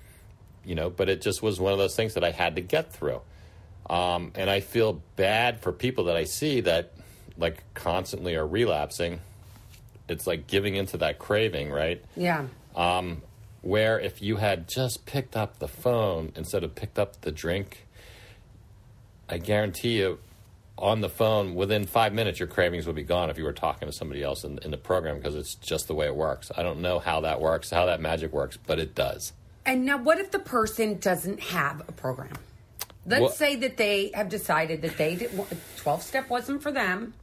you 0.64 0.74
know, 0.74 0.90
but 0.90 1.08
it 1.08 1.20
just 1.20 1.42
was 1.42 1.60
one 1.60 1.72
of 1.72 1.78
those 1.78 1.94
things 1.96 2.14
that 2.14 2.24
I 2.24 2.30
had 2.30 2.56
to 2.56 2.62
get 2.62 2.92
through. 2.92 3.20
Um, 3.90 4.32
and 4.36 4.48
I 4.48 4.60
feel 4.60 5.02
bad 5.16 5.60
for 5.60 5.72
people 5.72 6.04
that 6.04 6.16
I 6.16 6.24
see 6.24 6.60
that 6.62 6.92
like 7.36 7.62
constantly 7.74 8.36
are 8.36 8.46
relapsing. 8.46 9.20
It's 10.08 10.26
like 10.26 10.46
giving 10.46 10.76
into 10.76 10.96
that 10.98 11.18
craving, 11.18 11.70
right? 11.70 12.02
Yeah. 12.16 12.46
Where 13.62 14.00
if 14.00 14.20
you 14.22 14.36
had 14.36 14.68
just 14.68 15.06
picked 15.06 15.36
up 15.36 15.58
the 15.58 15.68
phone 15.68 16.32
instead 16.34 16.64
of 16.64 16.74
picked 16.74 16.98
up 16.98 17.20
the 17.20 17.30
drink, 17.30 17.86
I 19.28 19.38
guarantee 19.38 19.98
you 19.98 20.18
on 20.82 21.00
the 21.00 21.08
phone 21.08 21.54
within 21.54 21.86
five 21.86 22.12
minutes 22.12 22.38
your 22.40 22.48
cravings 22.48 22.86
would 22.86 22.96
be 22.96 23.04
gone 23.04 23.30
if 23.30 23.38
you 23.38 23.44
were 23.44 23.52
talking 23.52 23.86
to 23.86 23.92
somebody 23.92 24.22
else 24.22 24.42
in, 24.44 24.58
in 24.58 24.70
the 24.72 24.76
program 24.76 25.16
because 25.16 25.36
it's 25.36 25.54
just 25.54 25.86
the 25.86 25.94
way 25.94 26.06
it 26.06 26.14
works 26.16 26.50
i 26.56 26.62
don't 26.62 26.80
know 26.80 26.98
how 26.98 27.20
that 27.20 27.40
works 27.40 27.70
how 27.70 27.86
that 27.86 28.00
magic 28.00 28.32
works 28.32 28.58
but 28.66 28.78
it 28.80 28.94
does 28.94 29.32
And 29.64 29.84
now, 29.86 29.96
what 29.96 30.18
if 30.18 30.32
the 30.32 30.40
person 30.40 30.98
doesn't 30.98 31.38
have 31.38 31.80
a 31.88 31.92
program? 31.92 32.32
Let's 33.06 33.22
What- 33.22 33.34
say 33.34 33.54
that 33.56 33.76
they 33.76 34.10
have 34.12 34.28
decided 34.28 34.82
that 34.82 34.96
they 34.98 35.14
did 35.14 35.30
twelve 35.76 36.02
step 36.02 36.28
wasn't 36.28 36.62
for 36.64 36.72
them. 36.72 37.14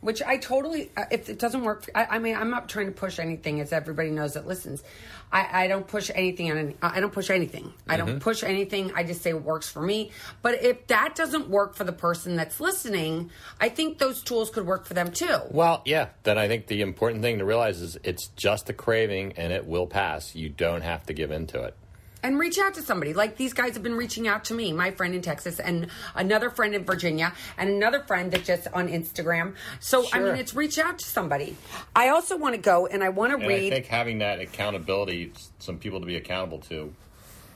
Which 0.00 0.22
I 0.22 0.36
totally. 0.36 0.90
uh, 0.96 1.04
If 1.10 1.28
it 1.28 1.38
doesn't 1.38 1.64
work, 1.64 1.88
I, 1.94 2.04
I 2.04 2.18
mean, 2.18 2.36
I'm 2.36 2.50
not 2.50 2.68
trying 2.68 2.86
to 2.86 2.92
push 2.92 3.18
anything, 3.18 3.60
as 3.60 3.72
everybody 3.72 4.10
knows 4.10 4.34
that 4.34 4.46
listens. 4.46 4.82
I, 5.30 5.64
I 5.64 5.66
don't 5.68 5.86
push 5.86 6.10
anything 6.14 6.50
on. 6.50 6.56
Any, 6.58 6.76
I 6.80 7.00
don't 7.00 7.12
push 7.12 7.28
anything. 7.30 7.72
I 7.86 7.96
don't 7.98 8.20
push 8.20 8.42
anything. 8.42 8.92
I 8.94 9.02
just 9.02 9.22
say 9.22 9.32
what 9.34 9.42
works 9.42 9.68
for 9.68 9.82
me. 9.82 10.12
But 10.40 10.62
if 10.62 10.86
that 10.86 11.14
doesn't 11.16 11.48
work 11.50 11.74
for 11.74 11.84
the 11.84 11.92
person 11.92 12.36
that's 12.36 12.60
listening, 12.60 13.30
I 13.60 13.68
think 13.68 13.98
those 13.98 14.22
tools 14.22 14.50
could 14.50 14.66
work 14.66 14.86
for 14.86 14.94
them 14.94 15.10
too. 15.12 15.38
Well, 15.50 15.82
yeah. 15.84 16.08
Then 16.22 16.38
I 16.38 16.48
think 16.48 16.66
the 16.68 16.80
important 16.80 17.22
thing 17.22 17.38
to 17.38 17.44
realize 17.44 17.82
is 17.82 17.98
it's 18.04 18.28
just 18.28 18.70
a 18.70 18.72
craving 18.72 19.32
and 19.36 19.52
it 19.52 19.66
will 19.66 19.86
pass. 19.86 20.34
You 20.34 20.48
don't 20.48 20.82
have 20.82 21.04
to 21.06 21.12
give 21.12 21.30
in 21.30 21.46
to 21.48 21.64
it. 21.64 21.76
And 22.22 22.38
reach 22.38 22.58
out 22.58 22.74
to 22.74 22.82
somebody. 22.82 23.14
Like 23.14 23.36
these 23.36 23.52
guys 23.52 23.74
have 23.74 23.82
been 23.82 23.96
reaching 23.96 24.26
out 24.26 24.44
to 24.46 24.54
me, 24.54 24.72
my 24.72 24.90
friend 24.90 25.14
in 25.14 25.22
Texas, 25.22 25.60
and 25.60 25.88
another 26.14 26.50
friend 26.50 26.74
in 26.74 26.84
Virginia, 26.84 27.32
and 27.56 27.70
another 27.70 28.00
friend 28.00 28.32
that 28.32 28.44
just 28.44 28.68
on 28.72 28.88
Instagram. 28.88 29.54
So 29.80 30.06
I 30.12 30.18
mean, 30.20 30.36
it's 30.36 30.54
reach 30.54 30.78
out 30.78 30.98
to 30.98 31.04
somebody. 31.04 31.56
I 31.94 32.08
also 32.08 32.36
want 32.36 32.54
to 32.54 32.60
go 32.60 32.86
and 32.86 33.02
I 33.02 33.08
want 33.10 33.30
to 33.30 33.38
And 33.38 33.48
read. 33.48 33.72
I 33.72 33.76
think 33.76 33.86
having 33.86 34.18
that 34.18 34.40
accountability, 34.40 35.32
some 35.58 35.78
people 35.78 36.00
to 36.00 36.06
be 36.06 36.16
accountable 36.16 36.58
to, 36.60 36.94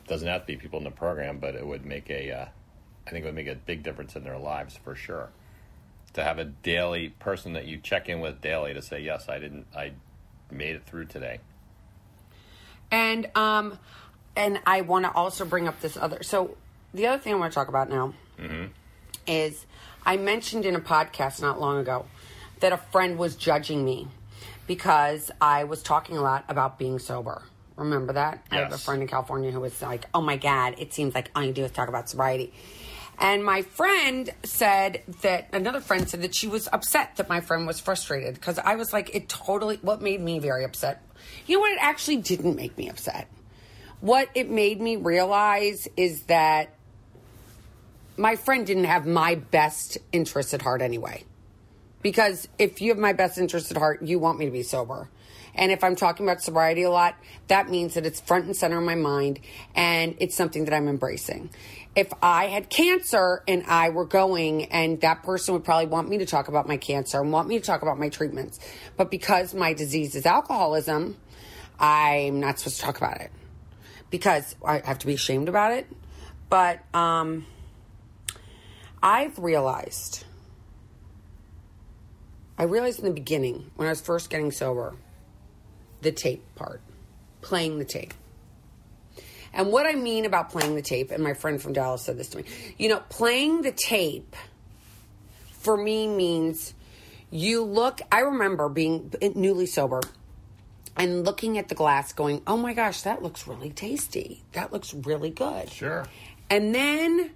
doesn't 0.07 0.29
have 0.29 0.43
to 0.43 0.47
be 0.47 0.57
people 0.57 0.79
in 0.79 0.85
the 0.85 0.91
program, 0.91 1.39
but 1.39 1.55
it 1.55 1.67
would 1.67 1.85
make 1.85 2.11
a, 2.11 2.31
uh, 2.31 2.47
I 3.07 3.11
think 3.11 3.25
it 3.25 3.29
would 3.29 3.35
make 3.35 3.47
a 3.47 3.55
big 3.55 3.83
difference 3.83 4.17
in 4.17 4.25
their 4.25 4.39
lives 4.39 4.79
for 4.83 4.95
sure. 4.95 5.31
To 6.15 6.23
have 6.23 6.39
a 6.39 6.45
daily 6.45 7.09
person 7.09 7.55
that 7.55 7.67
you 7.67 7.79
check 7.79 8.09
in 8.09 8.21
with 8.21 8.41
daily 8.41 8.75
to 8.75 8.83
say, 8.83 9.01
yes, 9.01 9.29
I 9.29 9.39
didn't, 9.39 9.67
I 9.75 9.93
made 10.51 10.77
it 10.77 10.85
through 10.85 11.07
today. 11.07 11.41
And 12.91 13.31
um, 13.35 13.79
and 14.37 14.61
I 14.67 14.81
want 14.83 15.05
to 15.05 15.13
also 15.13 15.45
bring 15.45 15.69
up 15.69 15.81
this 15.81 15.97
other. 15.97 16.23
So 16.23 16.57
the 16.95 17.07
other 17.07 17.23
thing 17.23 17.35
I 17.35 17.37
want 17.37 17.53
to 17.53 17.55
talk 17.55 17.69
about 17.69 17.89
now 17.89 18.15
mm-hmm. 18.39 18.67
is 19.27 19.67
I 20.05 20.17
mentioned 20.17 20.65
in 20.65 20.75
a 20.75 20.81
podcast 20.81 21.41
not 21.41 21.61
long 21.61 21.79
ago 21.79 22.07
that 22.61 22.73
a 22.73 22.77
friend 22.77 23.19
was 23.19 23.37
judging 23.37 23.85
me 23.85 24.09
because 24.67 25.31
I 25.41 25.65
was 25.65 25.83
talking 25.83 26.17
a 26.17 26.23
lot 26.23 26.45
about 26.49 26.79
being 26.79 26.99
sober. 26.99 27.43
Remember 27.77 28.13
that? 28.13 28.45
I 28.51 28.57
have 28.57 28.73
a 28.73 28.79
friend 28.79 29.03
in 29.03 29.09
California 29.09 29.51
who 29.51 29.61
was 29.61 29.81
like, 29.81 30.07
"Oh 30.13 30.21
my 30.21 30.37
god, 30.37 30.75
it 30.79 30.93
seems 30.93 31.15
like 31.15 31.31
all 31.35 31.43
you 31.43 31.53
do 31.53 31.65
is 31.65 31.71
talk 31.71 31.89
about 31.89 32.09
sobriety." 32.09 32.53
And 33.19 33.45
my 33.45 33.63
friend 33.63 34.31
said 34.43 35.03
that 35.23 35.49
another 35.53 35.81
friend 35.81 36.09
said 36.09 36.23
that 36.23 36.35
she 36.35 36.49
was 36.49 36.69
upset 36.73 37.17
that 37.17 37.29
my 37.29 37.41
friend 37.41 37.67
was 37.67 37.81
frustrated 37.81 38.35
because 38.35 38.59
I 38.59 38.75
was 38.75 38.93
like, 38.93 39.15
it 39.15 39.29
totally. 39.29 39.79
What 39.83 40.03
made 40.03 40.21
me 40.21 40.39
very 40.39 40.65
upset? 40.65 41.03
You 41.47 41.57
know 41.57 41.61
what? 41.61 41.73
It 41.73 41.79
actually 41.81 42.17
didn't 42.17 42.57
make 42.57 42.77
me 42.77 42.89
upset. 42.89 43.29
What 44.03 44.31
it 44.35 44.51
made 44.51 44.81
me 44.81 44.97
realize 44.97 45.87
is 45.97 46.25
that 46.25 46.75
my 48.17 48.35
friend 48.35 48.67
didn't 48.67 48.87
have 48.87 49.07
my 49.07 49.37
best 49.37 49.97
interest 50.11 50.53
at 50.53 50.61
heart 50.61 50.83
anyway. 50.83 51.23
Because 52.03 52.49
if 52.59 52.83
you 52.83 52.91
have 52.91 52.99
my 52.99 53.13
best 53.13 53.39
interest 53.39 53.71
at 53.71 53.77
heart, 53.77 54.03
you 54.03 54.19
want 54.19 54.41
me 54.41 54.47
to 54.47 54.51
be 54.51 54.65
sober. 54.65 55.09
And 55.55 55.71
if 55.71 55.85
I'm 55.85 55.95
talking 55.95 56.27
about 56.27 56.43
sobriety 56.43 56.83
a 56.83 56.91
lot, 56.91 57.15
that 57.47 57.71
means 57.71 57.95
that 57.95 58.05
it's 58.05 58.21
front 58.21 58.47
and 58.47 58.57
center 58.57 58.79
in 58.79 58.85
my 58.85 58.97
mind 58.97 59.39
and 59.77 60.17
it's 60.19 60.35
something 60.35 60.65
that 60.65 60.75
I'm 60.75 60.89
embracing. 60.89 61.51
If 61.95 62.13
I 62.21 62.47
had 62.47 62.71
cancer 62.71 63.45
and 63.47 63.63
I 63.69 63.91
were 63.91 64.07
going, 64.07 64.65
and 64.65 65.01
that 65.03 65.23
person 65.23 65.55
would 65.55 65.63
probably 65.63 65.87
want 65.87 66.09
me 66.09 66.19
to 66.19 66.27
talk 66.27 66.49
about 66.49 66.67
my 66.67 66.77
cancer 66.77 67.21
and 67.21 67.31
want 67.31 67.47
me 67.47 67.61
to 67.61 67.65
talk 67.65 67.83
about 67.83 68.01
my 68.01 68.09
treatments. 68.09 68.59
But 68.97 69.13
because 69.13 69.55
my 69.55 69.75
disease 69.75 70.17
is 70.17 70.27
alcoholism, 70.27 71.19
I'm 71.79 72.41
not 72.41 72.59
supposed 72.59 72.81
to 72.81 72.83
talk 72.83 72.97
about 72.97 73.21
it 73.21 73.31
because 74.13 74.55
I 74.65 74.83
have 74.85 75.01
to 75.01 75.07
be 75.07 75.15
ashamed 75.15 75.49
about 75.49 75.73
it. 75.73 75.89
But 76.49 76.81
um, 76.95 77.47
I've 79.03 79.37
realized, 79.39 80.25
I 82.57 82.65
realized 82.65 83.01
in 83.01 83.07
the 83.07 83.11
beginning 83.11 83.73
when 83.75 83.89
I 83.89 83.91
was 83.91 84.03
first 84.03 84.31
getting 84.31 84.53
sober, 84.53 84.95
the 86.03 86.13
tape 86.13 86.45
part, 86.55 86.83
playing 87.41 87.79
the 87.79 87.85
tape. 87.85 88.15
And 89.55 89.73
what 89.73 89.87
I 89.87 89.95
mean 89.95 90.25
about 90.27 90.51
playing 90.51 90.77
the 90.77 90.83
tape, 90.83 91.11
and 91.11 91.25
my 91.25 91.35
friend 91.35 91.61
from 91.61 91.73
Dallas 91.73 92.03
said 92.03 92.19
this 92.19 92.29
to 92.29 92.39
me, 92.39 92.45
you 92.79 92.89
know, 92.89 93.03
playing 93.09 93.63
the 93.63 93.73
tape 93.73 94.37
for 95.53 95.77
me 95.77 96.07
means 96.07 96.75
you 97.31 97.65
look, 97.65 98.01
I 98.11 98.21
remember 98.21 98.69
being 98.69 99.11
newly 99.35 99.67
sober 99.67 100.03
and 100.97 101.25
looking 101.25 101.59
at 101.59 101.69
the 101.69 101.75
glass 101.75 102.13
going, 102.13 102.43
oh 102.47 102.57
my 102.57 102.75
gosh, 102.75 103.03
that 103.03 103.23
looks 103.23 103.47
really 103.47 103.71
tasty. 103.71 104.43
That 104.53 104.73
looks 104.73 104.93
really 104.93 105.31
good. 105.31 105.71
Sure. 105.71 106.07
And 106.51 106.75
then 106.75 107.31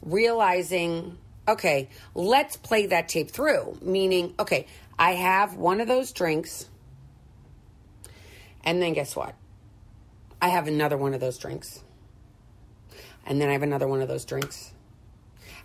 realizing, 0.00 1.18
okay, 1.46 1.88
let's 2.14 2.56
play 2.56 2.86
that 2.86 3.08
tape 3.08 3.30
through. 3.30 3.78
Meaning, 3.82 4.34
okay, 4.38 4.66
I 4.98 5.12
have 5.12 5.56
one 5.56 5.80
of 5.80 5.88
those 5.88 6.12
drinks. 6.12 6.68
And 8.64 8.80
then 8.80 8.92
guess 8.94 9.14
what? 9.14 9.34
I 10.40 10.48
have 10.48 10.66
another 10.66 10.96
one 10.96 11.14
of 11.14 11.20
those 11.20 11.38
drinks. 11.38 11.82
And 13.26 13.40
then 13.40 13.48
I 13.48 13.52
have 13.52 13.62
another 13.62 13.86
one 13.86 14.00
of 14.00 14.08
those 14.08 14.24
drinks. 14.24 14.71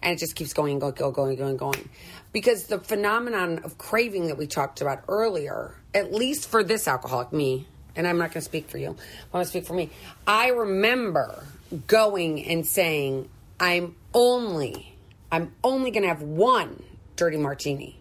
And 0.07 0.15
it 0.15 0.19
just 0.19 0.37
keeps 0.37 0.53
going, 0.53 0.79
going, 0.79 0.93
go, 0.93 1.11
going, 1.11 1.35
going, 1.35 1.57
going. 1.57 1.89
Because 2.31 2.67
the 2.67 2.79
phenomenon 2.79 3.59
of 3.65 3.77
craving 3.77 4.27
that 4.27 4.37
we 4.37 4.47
talked 4.47 4.79
about 4.79 5.03
earlier, 5.09 5.75
at 5.93 6.13
least 6.13 6.47
for 6.47 6.63
this 6.63 6.87
alcoholic, 6.87 7.33
me, 7.33 7.67
and 7.93 8.07
I'm 8.07 8.17
not 8.17 8.31
going 8.31 8.35
to 8.35 8.41
speak 8.41 8.69
for 8.69 8.77
you, 8.77 8.91
I'm 8.91 8.95
going 9.33 9.43
to 9.43 9.49
speak 9.49 9.65
for 9.65 9.73
me. 9.73 9.89
I 10.25 10.51
remember 10.51 11.43
going 11.87 12.41
and 12.45 12.65
saying, 12.65 13.27
I'm 13.59 13.97
only, 14.13 14.95
I'm 15.29 15.53
only 15.61 15.91
going 15.91 16.03
to 16.03 16.07
have 16.07 16.21
one 16.21 16.81
dirty 17.17 17.35
martini. 17.35 17.99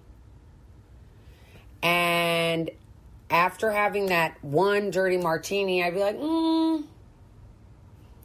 And 1.82 2.70
after 3.30 3.72
having 3.72 4.06
that 4.06 4.36
one 4.44 4.92
dirty 4.92 5.16
martini, 5.16 5.82
I'd 5.82 5.94
be 5.94 5.98
like, 5.98 6.16
mm, 6.20 6.84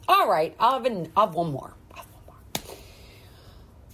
all 0.06 0.28
right, 0.30 0.54
I'll 0.60 0.74
have, 0.74 0.84
an, 0.84 1.10
I'll 1.16 1.26
have 1.26 1.34
one 1.34 1.50
more. 1.50 1.74
I'll 1.90 1.96
have 1.96 2.06
one 2.12 2.22
more. 2.26 2.76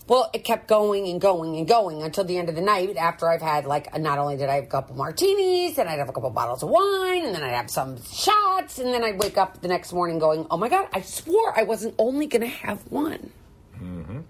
Well, 0.09 0.31
it 0.33 0.43
kept 0.43 0.69
going 0.69 1.07
and 1.07 1.21
going 1.21 1.57
and 1.59 1.69
going 1.69 2.03
until 2.03 2.25
the 2.25 2.39
end 2.39 2.49
of 2.49 2.55
the 2.55 2.63
night. 2.63 2.97
After 2.97 3.29
I've 3.29 3.43
had 3.43 3.67
like, 3.67 3.97
not 3.99 4.19
only 4.19 4.39
did 4.39 4.49
I 4.49 4.55
have 4.55 4.65
a 4.65 4.69
couple 4.69 4.97
martinis, 4.97 5.77
and 5.77 5.87
I'd 5.87 5.99
have 5.99 6.09
a 6.09 6.13
couple 6.13 6.31
bottles 6.31 6.63
of 6.63 6.71
wine, 6.71 7.27
and 7.27 7.35
then 7.35 7.43
I'd 7.43 7.53
have 7.53 7.71
some 7.71 8.03
shots, 8.03 8.79
and 8.79 8.93
then 8.95 9.05
I'd 9.05 9.19
wake 9.19 9.37
up 9.37 9.61
the 9.61 9.69
next 9.69 9.93
morning 9.93 10.19
going, 10.19 10.47
"Oh 10.51 10.57
my 10.57 10.71
god, 10.71 10.89
I 10.95 11.03
swore 11.03 11.53
I 11.57 11.65
wasn't 11.65 11.95
only 11.99 12.27
going 12.27 12.41
to 12.41 12.49
have 12.49 12.91
one." 12.91 13.31
Mm-hmm. 13.77 14.21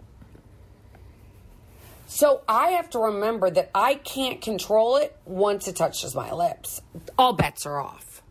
So 2.08 2.42
I 2.48 2.70
have 2.70 2.90
to 2.90 2.98
remember 2.98 3.48
that 3.48 3.70
I 3.72 3.94
can't 3.94 4.40
control 4.40 4.96
it 4.96 5.16
once 5.24 5.68
it 5.68 5.76
touches 5.76 6.12
my 6.12 6.32
lips. 6.32 6.82
All 7.16 7.34
bets 7.34 7.66
are 7.66 7.78
off. 7.78 8.22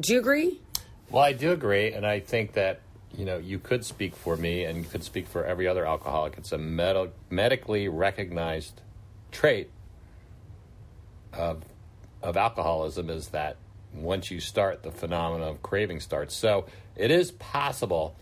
Do 0.00 0.12
you 0.12 0.20
agree? 0.20 0.60
Well, 1.10 1.24
I 1.24 1.32
do 1.32 1.50
agree, 1.50 1.92
and 1.92 2.06
I 2.06 2.20
think 2.20 2.52
that 2.52 2.80
you 3.16 3.24
know 3.24 3.36
you 3.38 3.58
could 3.58 3.84
speak 3.84 4.14
for 4.16 4.36
me, 4.36 4.64
and 4.64 4.78
you 4.78 4.84
could 4.84 5.04
speak 5.04 5.26
for 5.26 5.44
every 5.44 5.66
other 5.68 5.86
alcoholic. 5.86 6.34
It's 6.38 6.52
a 6.52 6.58
med- 6.58 7.12
medically 7.30 7.88
recognized 7.88 8.80
trait 9.30 9.70
of 11.32 11.64
of 12.22 12.36
alcoholism 12.36 13.10
is 13.10 13.28
that 13.28 13.56
once 13.94 14.30
you 14.30 14.40
start, 14.40 14.82
the 14.82 14.90
phenomenon 14.92 15.48
of 15.48 15.62
craving 15.62 16.00
starts. 16.00 16.34
So 16.34 16.66
it 16.96 17.10
is 17.10 17.32
possible 17.32 18.16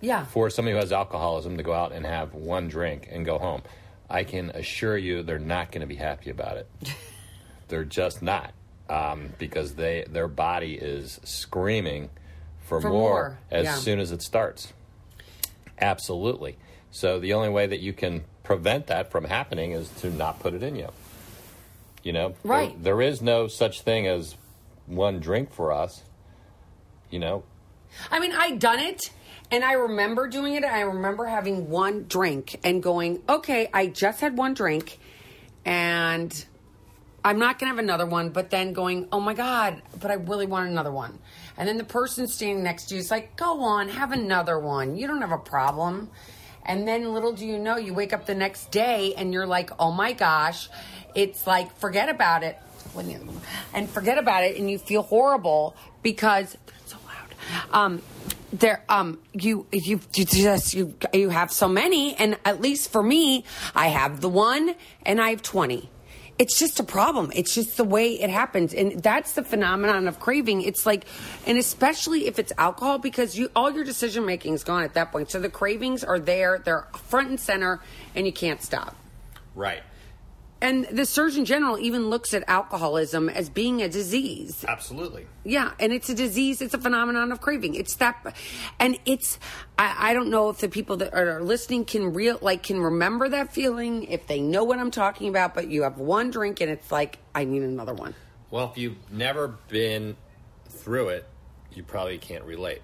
Yeah. 0.00 0.24
for 0.24 0.48
somebody 0.50 0.72
who 0.74 0.78
has 0.80 0.92
alcoholism 0.92 1.56
to 1.56 1.62
go 1.62 1.72
out 1.74 1.92
and 1.92 2.06
have 2.06 2.32
one 2.32 2.68
drink 2.68 3.08
and 3.10 3.26
go 3.26 3.38
home. 3.38 3.62
I 4.08 4.24
can 4.24 4.50
assure 4.50 4.96
you 4.96 5.22
they're 5.22 5.38
not 5.38 5.72
going 5.72 5.80
to 5.82 5.86
be 5.86 5.96
happy 5.96 6.30
about 6.30 6.56
it. 6.58 6.68
they're 7.68 7.84
just 7.84 8.22
not 8.22 8.52
um, 8.88 9.30
because 9.38 9.74
they 9.74 10.04
their 10.08 10.28
body 10.28 10.74
is 10.74 11.20
screaming 11.24 12.08
for, 12.70 12.80
For 12.80 12.88
more, 12.88 13.10
more, 13.10 13.38
as 13.50 13.64
yeah. 13.64 13.74
soon 13.74 13.98
as 13.98 14.12
it 14.12 14.22
starts. 14.22 14.72
Absolutely. 15.80 16.56
So 16.92 17.18
the 17.18 17.32
only 17.32 17.48
way 17.48 17.66
that 17.66 17.80
you 17.80 17.92
can 17.92 18.22
prevent 18.44 18.86
that 18.86 19.10
from 19.10 19.24
happening 19.24 19.72
is 19.72 19.88
to 20.02 20.08
not 20.10 20.38
put 20.38 20.54
it 20.54 20.62
in 20.62 20.76
you. 20.76 20.88
You 22.04 22.12
know, 22.12 22.28
There- 22.28 22.36
Right. 22.52 22.82
there 22.82 23.02
is 23.02 23.20
no 23.20 23.48
such 23.48 23.82
thing 23.82 24.06
as 24.06 24.36
one 24.86 25.18
drink 25.18 25.52
for 25.52 25.72
us. 25.72 26.02
You 27.10 27.18
know, 27.18 27.42
I 28.08 28.20
mean, 28.20 28.30
I'd 28.32 28.60
done 28.60 28.78
it 28.78 29.10
and 29.50 29.64
I 29.64 29.72
remember 29.72 30.28
doing 30.28 30.54
it. 30.54 30.62
I 30.62 30.82
remember 30.82 31.24
having 31.26 31.70
one 31.70 32.04
drink 32.08 32.60
and 32.62 32.80
going, 32.80 33.20
okay, 33.28 33.68
I 33.74 33.88
just 33.88 34.20
had 34.20 34.38
one 34.38 34.54
drink 34.54 35.00
and 35.64 36.44
I'm 37.24 37.38
not 37.38 37.58
going 37.58 37.70
to 37.70 37.76
have 37.76 37.84
another 37.84 38.06
one, 38.06 38.30
but 38.30 38.50
then 38.50 38.72
going, 38.72 39.08
oh 39.12 39.20
my 39.20 39.34
God, 39.34 39.82
but 40.00 40.10
I 40.10 40.14
really 40.14 40.46
want 40.46 40.70
another 40.70 40.92
one. 40.92 41.18
And 41.56 41.68
then 41.68 41.76
the 41.76 41.84
person 41.84 42.26
standing 42.26 42.64
next 42.64 42.86
to 42.86 42.94
you 42.94 43.00
is 43.00 43.10
like, 43.10 43.36
go 43.36 43.62
on, 43.62 43.88
have 43.88 44.12
another 44.12 44.58
one. 44.58 44.96
You 44.96 45.06
don't 45.06 45.20
have 45.20 45.32
a 45.32 45.38
problem. 45.38 46.10
And 46.64 46.86
then 46.86 47.12
little 47.12 47.32
do 47.32 47.46
you 47.46 47.58
know, 47.58 47.76
you 47.76 47.92
wake 47.94 48.12
up 48.12 48.26
the 48.26 48.34
next 48.34 48.70
day 48.70 49.14
and 49.14 49.32
you're 49.32 49.46
like, 49.46 49.70
oh 49.78 49.90
my 49.92 50.12
gosh, 50.12 50.68
it's 51.14 51.46
like, 51.46 51.76
forget 51.76 52.08
about 52.08 52.42
it. 52.42 52.58
And 53.72 53.88
forget 53.88 54.18
about 54.18 54.42
it, 54.42 54.56
and 54.56 54.68
you 54.68 54.76
feel 54.76 55.02
horrible 55.02 55.76
because 56.02 56.56
so 56.86 56.96
loud. 57.06 57.34
Um, 57.72 58.02
there, 58.52 58.82
um, 58.88 59.20
you, 59.32 59.66
you, 59.70 60.00
you 60.14 60.24
just 60.24 60.74
you, 60.74 60.94
you 61.12 61.28
have 61.28 61.52
so 61.52 61.68
many, 61.68 62.16
and 62.16 62.36
at 62.44 62.60
least 62.60 62.90
for 62.90 63.00
me, 63.00 63.44
I 63.76 63.88
have 63.88 64.20
the 64.20 64.28
one, 64.28 64.74
and 65.06 65.20
I 65.20 65.30
have 65.30 65.42
twenty. 65.42 65.88
It's 66.40 66.58
just 66.58 66.80
a 66.80 66.82
problem. 66.82 67.30
It's 67.34 67.54
just 67.54 67.76
the 67.76 67.84
way 67.84 68.14
it 68.14 68.30
happens, 68.30 68.72
and 68.72 69.02
that's 69.02 69.32
the 69.32 69.44
phenomenon 69.44 70.08
of 70.08 70.18
craving. 70.18 70.62
It's 70.62 70.86
like, 70.86 71.04
and 71.46 71.58
especially 71.58 72.26
if 72.26 72.38
it's 72.38 72.50
alcohol, 72.56 72.98
because 72.98 73.36
you 73.36 73.50
all 73.54 73.70
your 73.70 73.84
decision 73.84 74.24
making 74.24 74.54
is 74.54 74.64
gone 74.64 74.82
at 74.82 74.94
that 74.94 75.12
point. 75.12 75.30
So 75.30 75.38
the 75.38 75.50
cravings 75.50 76.02
are 76.02 76.18
there, 76.18 76.58
they're 76.64 76.86
front 77.08 77.28
and 77.28 77.38
center, 77.38 77.82
and 78.14 78.24
you 78.24 78.32
can't 78.32 78.62
stop. 78.62 78.96
Right. 79.54 79.82
And 80.62 80.86
the 80.92 81.06
Surgeon 81.06 81.46
General 81.46 81.78
even 81.78 82.10
looks 82.10 82.34
at 82.34 82.44
alcoholism 82.46 83.30
as 83.30 83.48
being 83.48 83.80
a 83.80 83.88
disease. 83.88 84.62
Absolutely. 84.68 85.26
Yeah, 85.42 85.72
and 85.80 85.90
it's 85.90 86.10
a 86.10 86.14
disease. 86.14 86.60
It's 86.60 86.74
a 86.74 86.78
phenomenon 86.78 87.32
of 87.32 87.40
craving. 87.40 87.76
It's 87.76 87.94
that, 87.96 88.36
and 88.78 88.98
it's. 89.06 89.38
I, 89.78 90.10
I 90.10 90.12
don't 90.12 90.28
know 90.28 90.50
if 90.50 90.58
the 90.58 90.68
people 90.68 90.98
that 90.98 91.14
are 91.14 91.42
listening 91.42 91.86
can 91.86 92.12
real 92.12 92.38
like 92.42 92.62
can 92.62 92.78
remember 92.80 93.30
that 93.30 93.54
feeling 93.54 94.04
if 94.04 94.26
they 94.26 94.40
know 94.40 94.64
what 94.64 94.78
I'm 94.78 94.90
talking 94.90 95.28
about. 95.28 95.54
But 95.54 95.68
you 95.68 95.82
have 95.82 95.96
one 95.96 96.30
drink 96.30 96.60
and 96.60 96.70
it's 96.70 96.92
like 96.92 97.18
I 97.34 97.44
need 97.44 97.62
another 97.62 97.94
one. 97.94 98.14
Well, 98.50 98.70
if 98.70 98.76
you've 98.76 99.10
never 99.10 99.48
been 99.68 100.16
through 100.68 101.08
it, 101.08 101.26
you 101.72 101.82
probably 101.84 102.18
can't 102.18 102.44
relate. 102.44 102.82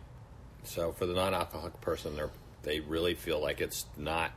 So 0.64 0.92
for 0.92 1.06
the 1.06 1.14
non-alcoholic 1.14 1.80
person, 1.83 2.16
they 2.16 2.25
they 2.62 2.80
really 2.80 3.14
feel 3.14 3.40
like 3.40 3.61
it's 3.61 3.85
not 3.99 4.33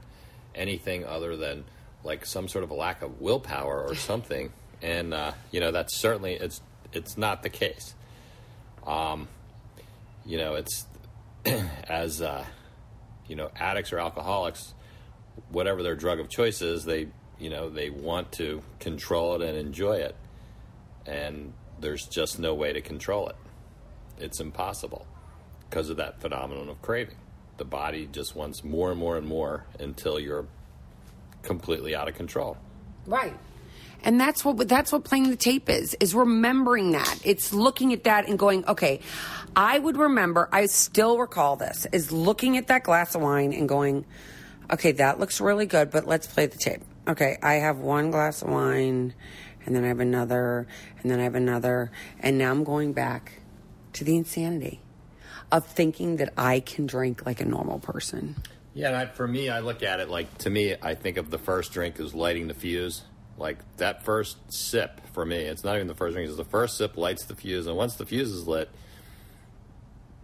anything 0.54 1.06
other 1.06 1.38
than 1.38 1.64
like 2.04 2.26
some 2.26 2.48
sort 2.48 2.64
of 2.64 2.72
a 2.72 2.76
lack 2.76 3.02
of 3.02 3.22
willpower 3.22 3.84
or 3.84 3.96
something. 4.10 4.52
and 4.82 5.14
uh, 5.14 5.34
you 5.52 5.60
know 5.60 5.72
that's 5.72 5.96
certainly 5.96 6.34
it's 6.34 6.62
it's 6.94 7.18
not 7.18 7.44
the 7.44 7.50
case. 7.50 7.94
Um, 8.86 9.28
you 10.26 10.38
know, 10.38 10.56
it's 10.56 10.86
as 11.90 12.22
uh, 12.22 12.46
you 13.28 13.36
know, 13.36 13.50
addicts 13.56 13.94
or 13.94 14.00
alcoholics, 14.00 14.74
whatever 15.50 15.84
their 15.84 15.96
drug 15.96 16.20
of 16.20 16.30
choice 16.30 16.62
is, 16.62 16.86
they 16.86 17.08
you 17.40 17.50
know 17.50 17.70
they 17.70 17.90
want 17.90 18.32
to 18.34 18.62
control 18.80 19.36
it 19.36 19.42
and 19.42 19.58
enjoy 19.58 19.98
it, 19.98 20.16
and 21.06 21.54
there's 21.80 22.06
just 22.08 22.40
no 22.40 22.54
way 22.54 22.74
to 22.74 22.82
control 22.82 23.30
it. 23.30 23.36
It's 24.18 24.40
impossible 24.40 25.06
because 25.70 25.90
of 25.90 25.98
that 25.98 26.20
phenomenon 26.20 26.70
of 26.70 26.82
craving. 26.82 27.16
The 27.58 27.66
body 27.66 28.08
just 28.12 28.36
wants 28.36 28.64
more 28.64 28.92
and 28.92 29.00
more 29.00 29.18
and 29.18 29.28
more 29.28 29.66
until 29.80 30.20
you're 30.20 30.48
completely 31.44 31.96
out 31.96 32.08
of 32.08 32.16
control. 32.16 32.58
Right. 33.06 33.38
And 34.04 34.20
that's 34.20 34.46
what 34.46 34.68
that's 34.68 34.92
what 34.92 35.04
playing 35.04 35.30
the 35.30 35.36
tape 35.36 35.70
is 35.70 35.94
is 36.00 36.16
remembering 36.16 36.92
that. 36.92 37.20
It's 37.24 37.54
looking 37.54 37.92
at 37.92 38.06
that 38.06 38.30
and 38.30 38.40
going, 38.40 38.66
okay, 38.66 39.02
I 39.56 39.78
would 39.78 39.98
remember, 39.98 40.48
I 40.52 40.68
still 40.68 41.18
recall 41.18 41.58
this, 41.58 41.86
is 41.92 42.12
looking 42.12 42.58
at 42.58 42.68
that 42.68 42.84
glass 42.84 43.16
of 43.16 43.22
wine 43.22 43.52
and 43.52 43.68
going, 43.68 44.06
okay, 44.72 44.94
that 44.94 45.20
looks 45.20 45.42
really 45.42 45.66
good, 45.66 45.92
but 45.92 46.08
let's 46.08 46.28
play 46.28 46.46
the 46.46 46.58
tape. 46.58 46.82
Okay, 47.08 47.38
I 47.42 47.56
have 47.56 47.80
one 47.80 48.12
glass 48.12 48.42
of 48.42 48.50
wine 48.50 49.14
and 49.66 49.76
then 49.76 49.84
I 49.84 49.88
have 49.88 50.00
another 50.00 50.68
and 51.02 51.12
then 51.12 51.20
I 51.20 51.24
have 51.24 51.36
another 51.36 51.92
and 52.20 52.38
now 52.38 52.52
I'm 52.52 52.64
going 52.64 52.94
back 52.94 53.42
to 53.94 54.04
the 54.04 54.16
insanity 54.16 54.80
of 55.52 55.66
thinking 55.66 56.18
that 56.18 56.34
I 56.38 56.60
can 56.60 56.86
drink 56.86 57.26
like 57.26 57.42
a 57.42 57.46
normal 57.46 57.80
person. 57.80 58.36
Yeah, 58.74 59.00
I, 59.00 59.06
for 59.08 59.28
me, 59.28 59.50
I 59.50 59.60
look 59.60 59.84
at 59.84 60.00
it 60.00 60.10
like 60.10 60.38
to 60.40 60.50
me, 60.50 60.76
I 60.82 60.96
think 60.96 61.18
of 61.18 61.30
the 61.30 61.38
first 61.38 61.72
drink 61.72 62.00
as 62.00 62.14
lighting 62.14 62.48
the 62.48 62.54
fuse. 62.54 63.04
Like 63.38 63.58
that 63.78 64.04
first 64.04 64.38
sip 64.52 65.02
for 65.14 65.26
me, 65.26 65.38
it's 65.38 65.64
not 65.64 65.76
even 65.76 65.88
the 65.88 65.96
first 65.96 66.14
drink; 66.14 66.28
it's 66.28 66.38
the 66.38 66.44
first 66.44 66.78
sip 66.78 66.98
lights 66.98 67.26
the 67.26 67.36
fuse, 67.36 67.68
and 67.68 67.78
once 67.78 67.96
the 67.96 68.06
fuse 68.06 68.32
is 68.32 68.48
lit, 68.48 68.70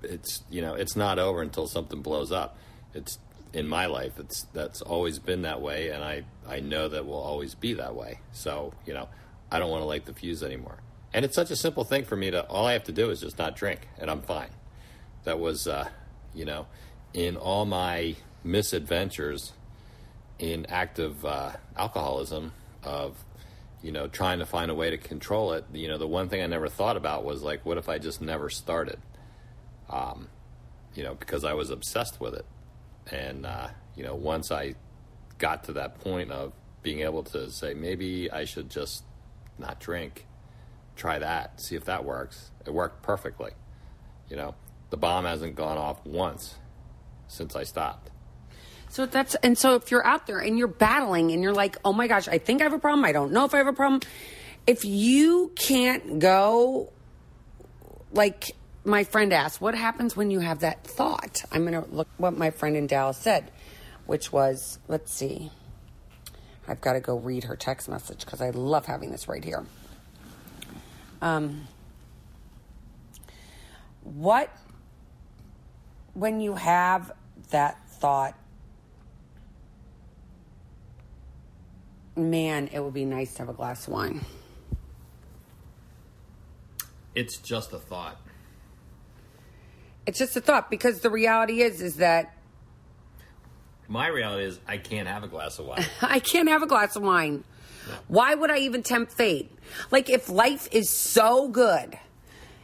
it's 0.04 0.44
you 0.50 0.62
know 0.62 0.74
it's 0.76 0.98
not 0.98 1.18
over 1.18 1.42
until 1.42 1.66
something 1.66 2.02
blows 2.02 2.32
up. 2.32 2.58
It's 2.94 3.18
in 3.54 3.70
my 3.70 3.86
life, 3.86 4.20
it's 4.20 4.44
that's 4.54 4.82
always 4.82 5.18
been 5.18 5.44
that 5.44 5.62
way, 5.62 5.90
and 5.90 6.04
I 6.04 6.26
I 6.46 6.60
know 6.60 6.90
that 6.90 7.06
will 7.06 7.14
always 7.14 7.56
be 7.56 7.74
that 7.76 7.96
way. 7.96 8.20
So 8.34 8.74
you 8.86 8.94
know, 8.94 9.08
I 9.50 9.60
don't 9.60 9.72
want 9.72 9.82
to 9.82 9.88
light 9.88 10.06
the 10.06 10.14
fuse 10.14 10.44
anymore. 10.44 10.80
And 11.14 11.24
it's 11.24 11.36
such 11.36 11.52
a 11.52 11.56
simple 11.56 11.86
thing 11.86 12.04
for 12.04 12.18
me 12.18 12.32
to 12.32 12.44
all 12.48 12.66
I 12.68 12.74
have 12.74 12.84
to 12.86 12.92
do 12.92 13.10
is 13.10 13.22
just 13.22 13.38
not 13.38 13.56
drink, 13.56 13.88
and 13.98 14.12
I'm 14.12 14.22
fine. 14.22 14.50
That 15.24 15.40
was, 15.40 15.66
uh, 15.66 15.88
you 16.34 16.44
know, 16.44 16.68
in 17.14 17.38
all 17.38 17.66
my 17.66 18.16
misadventures 18.46 19.54
in 20.40 20.66
active 20.68 21.26
uh, 21.26 21.52
alcoholism 21.76 22.54
of 22.84 23.24
you 23.82 23.92
know 23.92 24.08
trying 24.08 24.40
to 24.40 24.46
find 24.46 24.70
a 24.70 24.76
way 24.76 24.90
to 24.90 24.98
control 24.98 25.54
it 25.54 25.66
you 25.74 25.88
know 25.88 25.98
the 25.98 26.08
one 26.08 26.30
thing 26.30 26.42
i 26.42 26.46
never 26.46 26.70
thought 26.70 26.98
about 26.98 27.24
was 27.24 27.42
like 27.42 27.66
what 27.66 27.78
if 27.78 27.90
i 27.90 27.98
just 27.98 28.22
never 28.22 28.50
started? 28.50 29.00
Um, 29.90 30.30
you 30.94 31.04
know 31.04 31.16
because 31.16 31.44
i 31.44 31.54
was 31.54 31.70
obsessed 31.70 32.22
with 32.22 32.36
it. 32.36 32.46
And 33.12 33.46
uh, 33.46 33.70
you 33.96 34.04
know 34.04 34.16
once 34.16 34.52
i 34.52 34.76
got 35.38 35.66
to 35.66 35.74
that 35.74 36.00
point 36.00 36.32
of 36.32 36.54
being 36.82 37.02
able 37.02 37.24
to 37.24 37.52
say 37.52 37.74
maybe 37.74 38.32
i 38.32 38.46
should 38.46 38.70
just 38.70 39.04
not 39.58 39.80
drink. 39.80 40.28
Try 40.96 41.20
that. 41.20 41.62
See 41.62 41.76
if 41.76 41.86
that 41.86 42.06
works. 42.06 42.52
It 42.66 42.74
worked 42.74 43.02
perfectly. 43.04 43.52
You 44.30 44.36
know 44.36 44.56
the 44.90 44.98
bomb 44.98 45.26
hasn't 45.26 45.56
gone 45.56 45.78
off 45.78 46.06
once 46.06 46.56
since 47.28 47.56
i 47.56 47.64
stopped 47.64 48.12
so 48.96 49.06
that's 49.06 49.36
and 49.36 49.58
so 49.58 49.76
if 49.76 49.92
you're 49.92 50.08
out 50.08 50.26
there 50.26 50.40
and 50.40 50.58
you're 50.58 50.70
battling 50.70 51.32
and 51.32 51.44
you're 51.44 51.54
like, 51.54 51.76
"Oh 51.84 51.92
my 51.92 52.08
gosh, 52.08 52.30
I 52.30 52.38
think 52.38 52.62
I 52.62 52.64
have 52.64 52.72
a 52.72 52.80
problem. 52.80 53.04
I 53.04 53.12
don't 53.12 53.34
know 53.34 53.44
if 53.44 53.54
I 53.54 53.58
have 53.58 53.68
a 53.68 53.74
problem." 53.74 54.00
If 54.66 54.86
you 54.86 55.52
can't 55.54 56.18
go 56.20 56.94
like 58.14 58.56
my 58.86 59.04
friend 59.04 59.34
asked, 59.34 59.60
"What 59.60 59.76
happens 59.76 60.16
when 60.16 60.32
you 60.32 60.40
have 60.40 60.60
that 60.60 60.86
thought?" 60.86 61.44
I'm 61.52 61.70
going 61.70 61.84
to 61.84 61.94
look 61.94 62.08
what 62.16 62.38
my 62.38 62.52
friend 62.52 62.78
in 62.78 62.88
Dallas 62.88 63.18
said, 63.18 63.52
which 64.06 64.32
was, 64.32 64.80
let's 64.88 65.12
see. 65.12 65.52
I've 66.66 66.80
got 66.80 66.94
to 66.94 67.02
go 67.02 67.18
read 67.18 67.44
her 67.44 67.58
text 67.58 67.90
message 67.90 68.24
because 68.24 68.42
I 68.42 68.52
love 68.52 68.86
having 68.86 69.12
this 69.12 69.28
right 69.28 69.44
here. 69.44 69.66
Um, 71.22 71.68
what 74.04 74.58
when 76.14 76.40
you 76.40 76.56
have 76.56 77.12
that 77.50 77.86
thought 77.90 78.40
man, 82.16 82.70
it 82.72 82.80
would 82.80 82.94
be 82.94 83.06
nice 83.06 83.34
to 83.34 83.40
have 83.40 83.50
a 83.50 83.54
glass 83.54 83.88
of 83.88 83.94
wine. 83.94 84.22
It's 87.14 87.38
just 87.38 87.72
a 87.74 87.80
thought. 87.80 88.20
It's 90.06 90.20
just 90.20 90.36
a 90.36 90.42
thought 90.42 90.70
because 90.70 91.00
the 91.00 91.10
reality 91.10 91.62
is 91.62 91.82
is 91.82 91.98
that 91.98 92.34
My 93.88 94.08
reality 94.08 94.46
is 94.46 94.60
I 94.68 94.78
can't 94.78 95.08
have 95.08 95.24
a 95.24 95.28
glass 95.28 95.58
of 95.60 95.66
wine. 95.66 95.86
I 96.02 96.20
can't 96.20 96.50
have 96.50 96.62
a 96.62 96.68
glass 96.68 96.96
of 96.96 97.04
wine. 97.04 97.44
Why 98.08 98.34
would 98.34 98.50
I 98.50 98.60
even 98.60 98.82
tempt 98.84 99.12
fate? 99.14 99.52
Like 99.92 100.10
if 100.10 100.28
life 100.30 100.68
is 100.72 100.90
so 100.90 101.48
good, 101.48 101.98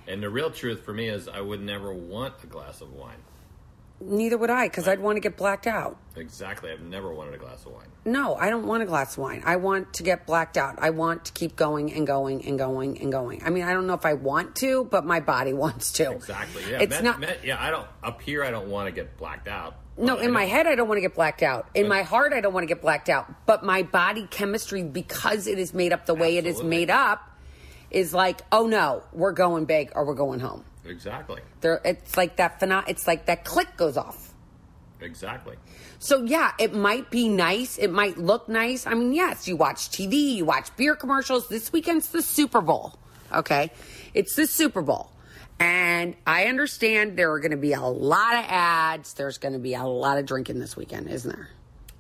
and 0.08 0.22
the 0.22 0.30
real 0.30 0.50
truth 0.52 0.84
for 0.84 0.94
me 0.94 1.08
is 1.08 1.28
I 1.28 1.42
would 1.42 1.62
never 1.62 1.94
want 1.94 2.34
a 2.44 2.48
glass 2.48 2.82
of 2.82 2.92
wine. 2.92 3.20
Neither 4.02 4.38
would 4.38 4.50
I 4.50 4.68
because 4.68 4.88
I'd 4.88 5.00
want 5.00 5.16
to 5.18 5.20
get 5.20 5.38
blacked 5.38 5.68
out. 5.68 5.98
Exactly. 6.16 6.72
I've 6.72 6.82
never 6.82 7.14
wanted 7.14 7.34
a 7.34 7.38
glass 7.38 7.66
of 7.66 7.72
wine. 7.74 7.88
No, 8.04 8.36
I 8.36 8.50
don't 8.50 8.66
want 8.66 8.84
a 8.84 8.86
glass 8.86 9.14
of 9.14 9.20
wine. 9.20 9.44
I 9.46 9.56
want 9.58 9.94
to 9.94 10.04
get 10.04 10.26
blacked 10.26 10.58
out. 10.58 10.76
I 10.80 10.90
want 10.90 11.26
to 11.26 11.32
keep 11.34 11.56
going 11.56 11.94
and 11.94 12.06
going 12.06 12.46
and 12.46 12.58
going 12.58 13.00
and 13.00 13.12
going. 13.12 13.42
I 13.46 13.50
mean, 13.50 13.64
I 13.64 13.74
don't 13.74 13.88
know 13.88 13.94
if 13.94 14.06
I 14.06 14.14
want 14.14 14.56
to, 14.58 14.84
but 14.86 15.06
my 15.06 15.20
body 15.20 15.54
wants 15.64 15.92
to. 15.94 16.12
Exactly. 16.12 16.64
Yeah. 16.70 16.82
It's 16.82 16.90
Met- 16.92 17.04
not. 17.04 17.20
met- 17.20 17.46
yeah. 17.46 17.62
I 17.64 17.70
don't. 17.70 17.88
Up 18.04 18.22
here, 18.22 18.44
I 18.44 18.52
don't 18.52 18.70
want 18.70 18.88
to 18.88 18.92
get 18.92 19.18
blacked 19.18 19.48
out. 19.48 19.76
No, 19.98 20.18
in 20.18 20.32
my 20.32 20.46
head, 20.46 20.68
I 20.68 20.76
don't 20.76 20.88
want 20.88 20.98
to 20.98 21.02
get 21.02 21.14
blacked 21.14 21.44
out. 21.44 21.68
In 21.76 21.88
my 21.88 22.02
heart, 22.02 22.34
I 22.34 22.42
don't 22.42 22.54
want 22.54 22.64
to 22.64 22.68
get 22.68 22.82
blacked 22.82 23.10
out. 23.10 23.46
But 23.46 23.64
my 23.64 23.84
body 23.84 24.26
chemistry, 24.32 24.84
because 24.84 25.48
it 25.48 25.60
is 25.60 25.74
made 25.74 25.94
up 25.94 26.06
the 26.06 26.16
way 26.16 26.38
it 26.38 26.48
is 26.48 26.64
made 26.64 26.90
up, 26.90 27.22
is 27.92 28.14
like, 28.14 28.42
oh 28.52 28.66
no, 28.68 29.04
we're 29.12 29.34
going 29.34 29.66
big 29.66 29.92
or 29.94 30.06
we're 30.06 30.16
going 30.16 30.40
home. 30.40 30.64
Exactly. 30.86 31.42
There, 31.62 31.82
it's 31.86 32.18
like 32.18 32.38
that. 32.38 32.60
Pheno- 32.60 32.88
it's 32.88 33.08
like 33.08 33.26
that 33.28 33.46
click 33.46 33.78
goes 33.78 33.98
off. 33.98 34.34
Exactly. 35.00 35.56
So 36.00 36.24
yeah, 36.24 36.52
it 36.60 36.74
might 36.74 37.10
be 37.10 37.28
nice. 37.28 37.78
It 37.78 37.92
might 37.92 38.18
look 38.18 38.48
nice. 38.48 38.86
I 38.86 38.94
mean, 38.94 39.14
yes, 39.14 39.48
you 39.48 39.56
watch 39.56 39.90
TV, 39.90 40.36
you 40.36 40.46
watch 40.46 40.76
beer 40.76 40.96
commercials. 40.96 41.48
This 41.48 41.72
weekend's 41.74 42.10
the 42.10 42.22
Super 42.22 42.62
Bowl. 42.62 42.94
Okay, 43.34 43.72
it's 44.14 44.36
the 44.36 44.48
Super 44.48 44.82
Bowl. 44.82 45.12
And 45.60 46.16
I 46.26 46.46
understand 46.46 47.18
there 47.18 47.32
are 47.32 47.40
going 47.40 47.52
to 47.52 47.58
be 47.58 47.74
a 47.74 47.82
lot 47.82 48.34
of 48.34 48.46
ads. 48.48 49.14
There's 49.14 49.38
going 49.38 49.54
to 49.54 49.60
be 49.60 49.76
a 49.76 49.84
lot 49.84 50.18
of 50.18 50.26
drinking 50.26 50.60
this 50.60 50.76
weekend, 50.76 51.08
isn't 51.08 51.32
there? 51.32 51.50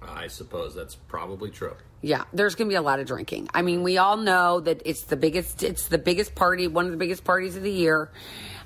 I 0.02 0.28
suppose 0.28 0.74
that's 0.74 0.96
probably 0.96 1.52
true. 1.52 1.76
Yeah, 2.02 2.24
there's 2.34 2.56
going 2.56 2.68
to 2.68 2.74
be 2.74 2.78
a 2.78 2.82
lot 2.82 3.00
of 3.00 3.06
drinking. 3.06 3.50
I 3.54 3.62
mean, 3.62 3.84
we 3.84 4.00
all 4.00 4.18
know 4.18 4.60
that 4.62 4.82
it's 4.84 5.04
the 5.04 5.16
biggest. 5.16 5.62
It's 5.62 5.88
the 5.88 6.00
biggest 6.00 6.34
party, 6.34 6.68
one 6.68 6.86
of 6.86 6.92
the 6.92 6.98
biggest 6.98 7.24
parties 7.24 7.56
of 7.56 7.62
the 7.62 7.72
year. 7.72 8.10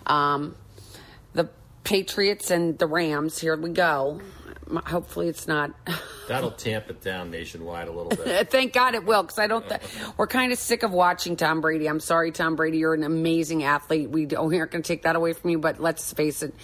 Um, 0.07 0.55
the 1.33 1.49
Patriots 1.83 2.51
and 2.51 2.77
the 2.77 2.87
Rams. 2.87 3.39
Here 3.39 3.55
we 3.55 3.71
go. 3.71 4.21
Hopefully, 4.87 5.27
it's 5.27 5.47
not. 5.47 5.71
That'll 6.27 6.51
tamp 6.51 6.89
it 6.89 7.01
down 7.01 7.29
nationwide 7.29 7.87
a 7.87 7.91
little 7.91 8.09
bit. 8.09 8.49
Thank 8.51 8.73
God 8.73 8.95
it 8.95 9.05
will, 9.05 9.21
because 9.21 9.37
I 9.37 9.47
don't. 9.47 9.67
Th- 9.67 9.81
we're 10.17 10.27
kind 10.27 10.51
of 10.51 10.57
sick 10.57 10.83
of 10.83 10.91
watching 10.91 11.35
Tom 11.35 11.61
Brady. 11.61 11.87
I'm 11.87 11.99
sorry, 11.99 12.31
Tom 12.31 12.55
Brady. 12.55 12.79
You're 12.79 12.95
an 12.95 13.03
amazing 13.03 13.63
athlete. 13.63 14.09
We 14.09 14.25
don't, 14.25 14.49
we 14.49 14.57
aren't 14.57 14.71
going 14.71 14.81
to 14.81 14.87
take 14.87 15.03
that 15.03 15.15
away 15.15 15.33
from 15.33 15.51
you, 15.51 15.59
but 15.59 15.79
let's 15.79 16.13
face 16.13 16.41
it. 16.41 16.55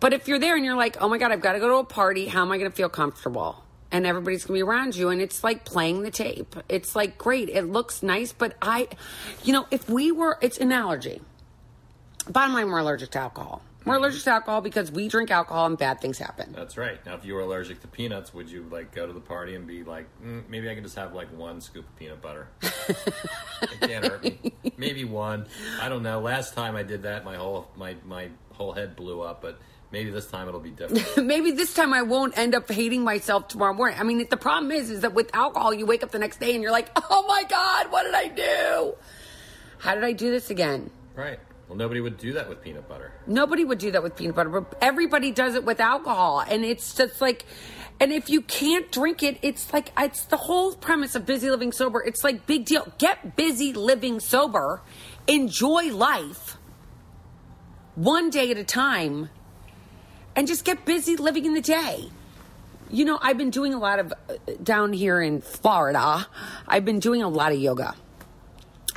But 0.00 0.12
if 0.12 0.28
you're 0.28 0.38
there 0.38 0.54
and 0.54 0.64
you're 0.64 0.76
like, 0.76 1.00
oh 1.00 1.08
my 1.08 1.16
God, 1.16 1.32
I've 1.32 1.40
got 1.40 1.54
to 1.54 1.60
go 1.60 1.68
to 1.68 1.76
a 1.76 1.84
party. 1.84 2.26
How 2.26 2.42
am 2.42 2.52
I 2.52 2.58
going 2.58 2.70
to 2.70 2.76
feel 2.76 2.90
comfortable? 2.90 3.64
and 3.94 4.06
everybody's 4.06 4.44
gonna 4.44 4.58
be 4.58 4.62
around 4.62 4.96
you 4.96 5.08
and 5.10 5.20
it's 5.20 5.44
like 5.44 5.64
playing 5.64 6.02
the 6.02 6.10
tape 6.10 6.56
it's 6.68 6.96
like 6.96 7.16
great 7.16 7.48
it 7.48 7.62
looks 7.62 8.02
nice 8.02 8.32
but 8.32 8.56
i 8.60 8.88
you 9.44 9.52
know 9.52 9.66
if 9.70 9.88
we 9.88 10.10
were 10.10 10.36
it's 10.42 10.58
an 10.58 10.72
allergy 10.72 11.20
bottom 12.30 12.54
line 12.54 12.68
we're 12.70 12.78
allergic 12.78 13.10
to 13.10 13.18
alcohol 13.18 13.62
we're 13.84 13.96
allergic 13.96 14.22
to 14.22 14.30
alcohol 14.30 14.62
because 14.62 14.90
we 14.90 15.08
drink 15.08 15.30
alcohol 15.30 15.66
and 15.66 15.76
bad 15.76 16.00
things 16.00 16.16
happen 16.16 16.52
That's 16.56 16.78
right. 16.78 17.04
Now, 17.04 17.16
if 17.16 17.24
you 17.26 17.34
were 17.34 17.42
allergic 17.42 17.82
to 17.82 17.86
peanuts, 17.88 18.32
would 18.32 18.48
you 18.50 18.66
like 18.70 18.94
go 18.94 19.06
to 19.06 19.12
the 19.12 19.20
party 19.20 19.54
and 19.54 19.66
be 19.66 19.84
like, 19.84 20.06
mm, 20.24 20.42
maybe 20.48 20.70
I 20.70 20.74
can 20.74 20.82
just 20.82 20.96
have 20.96 21.12
like 21.12 21.28
one 21.36 21.60
scoop 21.60 21.86
of 21.86 21.96
peanut 21.96 22.22
butter? 22.22 22.48
it 22.62 23.80
can't 23.80 24.06
hurt 24.06 24.24
me. 24.24 24.54
Maybe 24.78 25.04
one. 25.04 25.46
I 25.82 25.90
don't 25.90 26.02
know. 26.02 26.20
Last 26.20 26.54
time 26.54 26.76
I 26.76 26.82
did 26.82 27.02
that, 27.02 27.26
my 27.26 27.36
whole 27.36 27.68
my 27.76 27.96
my 28.06 28.30
whole 28.52 28.72
head 28.72 28.96
blew 28.96 29.20
up. 29.20 29.42
But 29.42 29.58
maybe 29.92 30.10
this 30.10 30.26
time 30.26 30.48
it'll 30.48 30.60
be 30.60 30.70
different. 30.70 31.04
maybe 31.26 31.50
this 31.50 31.74
time 31.74 31.92
I 31.92 32.00
won't 32.02 32.38
end 32.38 32.54
up 32.54 32.70
hating 32.70 33.04
myself 33.04 33.48
tomorrow 33.48 33.74
morning. 33.74 33.98
I 34.00 34.02
mean, 34.02 34.26
the 34.30 34.36
problem 34.38 34.72
is, 34.72 34.88
is 34.88 35.02
that 35.02 35.12
with 35.12 35.28
alcohol, 35.34 35.74
you 35.74 35.84
wake 35.84 36.02
up 36.02 36.10
the 36.10 36.18
next 36.18 36.40
day 36.40 36.54
and 36.54 36.62
you're 36.62 36.72
like, 36.72 36.90
oh 37.10 37.26
my 37.28 37.44
God, 37.50 37.92
what 37.92 38.04
did 38.04 38.14
I 38.14 38.28
do? 38.28 38.94
How 39.78 39.94
did 39.94 40.04
I 40.04 40.12
do 40.12 40.30
this 40.30 40.48
again? 40.48 40.90
right. 41.14 41.38
Well, 41.68 41.78
nobody 41.78 42.00
would 42.00 42.18
do 42.18 42.34
that 42.34 42.48
with 42.48 42.62
peanut 42.62 42.88
butter. 42.88 43.12
Nobody 43.26 43.64
would 43.64 43.78
do 43.78 43.90
that 43.92 44.02
with 44.02 44.16
peanut 44.16 44.34
butter, 44.34 44.50
but 44.50 44.76
everybody 44.82 45.30
does 45.30 45.54
it 45.54 45.64
with 45.64 45.80
alcohol. 45.80 46.40
And 46.40 46.64
it's 46.64 46.94
just 46.94 47.20
like, 47.20 47.46
and 48.00 48.12
if 48.12 48.28
you 48.28 48.42
can't 48.42 48.90
drink 48.92 49.22
it, 49.22 49.38
it's 49.40 49.72
like, 49.72 49.90
it's 49.98 50.26
the 50.26 50.36
whole 50.36 50.74
premise 50.74 51.14
of 51.14 51.24
busy 51.24 51.48
living 51.48 51.72
sober. 51.72 52.02
It's 52.02 52.22
like, 52.22 52.46
big 52.46 52.66
deal. 52.66 52.92
Get 52.98 53.36
busy 53.36 53.72
living 53.72 54.20
sober, 54.20 54.82
enjoy 55.26 55.90
life 55.90 56.58
one 57.94 58.28
day 58.28 58.50
at 58.50 58.58
a 58.58 58.64
time, 58.64 59.30
and 60.36 60.46
just 60.46 60.64
get 60.64 60.84
busy 60.84 61.16
living 61.16 61.46
in 61.46 61.54
the 61.54 61.62
day. 61.62 62.10
You 62.90 63.06
know, 63.06 63.18
I've 63.22 63.38
been 63.38 63.50
doing 63.50 63.72
a 63.72 63.78
lot 63.78 64.00
of, 64.00 64.12
uh, 64.12 64.34
down 64.62 64.92
here 64.92 65.20
in 65.20 65.40
Florida, 65.40 66.26
I've 66.68 66.84
been 66.84 66.98
doing 66.98 67.22
a 67.22 67.28
lot 67.28 67.52
of 67.52 67.58
yoga 67.58 67.94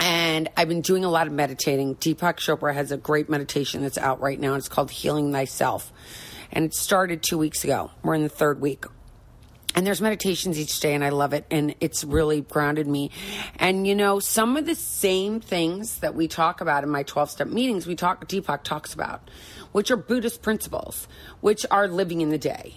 and 0.07 0.47
I've 0.55 0.69
been 0.69 0.79
doing 0.79 1.03
a 1.03 1.09
lot 1.09 1.27
of 1.27 1.33
meditating. 1.33 1.97
Deepak 1.97 2.37
Chopra 2.37 2.73
has 2.73 2.93
a 2.93 2.97
great 2.97 3.27
meditation 3.27 3.81
that's 3.81 3.97
out 3.97 4.21
right 4.21 4.39
now. 4.39 4.53
It's 4.53 4.69
called 4.69 4.89
Healing 4.89 5.33
Thyself. 5.33 5.91
And 6.49 6.63
it 6.63 6.73
started 6.73 7.21
two 7.21 7.37
weeks 7.37 7.65
ago. 7.65 7.91
We're 8.03 8.13
in 8.13 8.23
the 8.23 8.29
third 8.29 8.61
week. 8.61 8.85
And 9.75 9.85
there's 9.85 9.99
meditations 9.99 10.57
each 10.57 10.79
day, 10.79 10.93
and 10.93 11.03
I 11.03 11.09
love 11.09 11.33
it. 11.33 11.45
And 11.51 11.75
it's 11.81 12.05
really 12.05 12.39
grounded 12.39 12.87
me. 12.87 13.11
And 13.57 13.85
you 13.85 13.95
know, 13.95 14.21
some 14.21 14.55
of 14.55 14.65
the 14.65 14.75
same 14.75 15.41
things 15.41 15.99
that 15.99 16.15
we 16.15 16.29
talk 16.29 16.61
about 16.61 16.85
in 16.85 16.89
my 16.89 17.03
12 17.03 17.29
step 17.29 17.47
meetings, 17.49 17.85
we 17.85 17.95
talk, 17.95 18.25
Deepak 18.29 18.63
talks 18.63 18.93
about, 18.93 19.29
which 19.73 19.91
are 19.91 19.97
Buddhist 19.97 20.41
principles, 20.41 21.09
which 21.41 21.65
are 21.69 21.89
living 21.89 22.21
in 22.21 22.29
the 22.29 22.37
day 22.37 22.75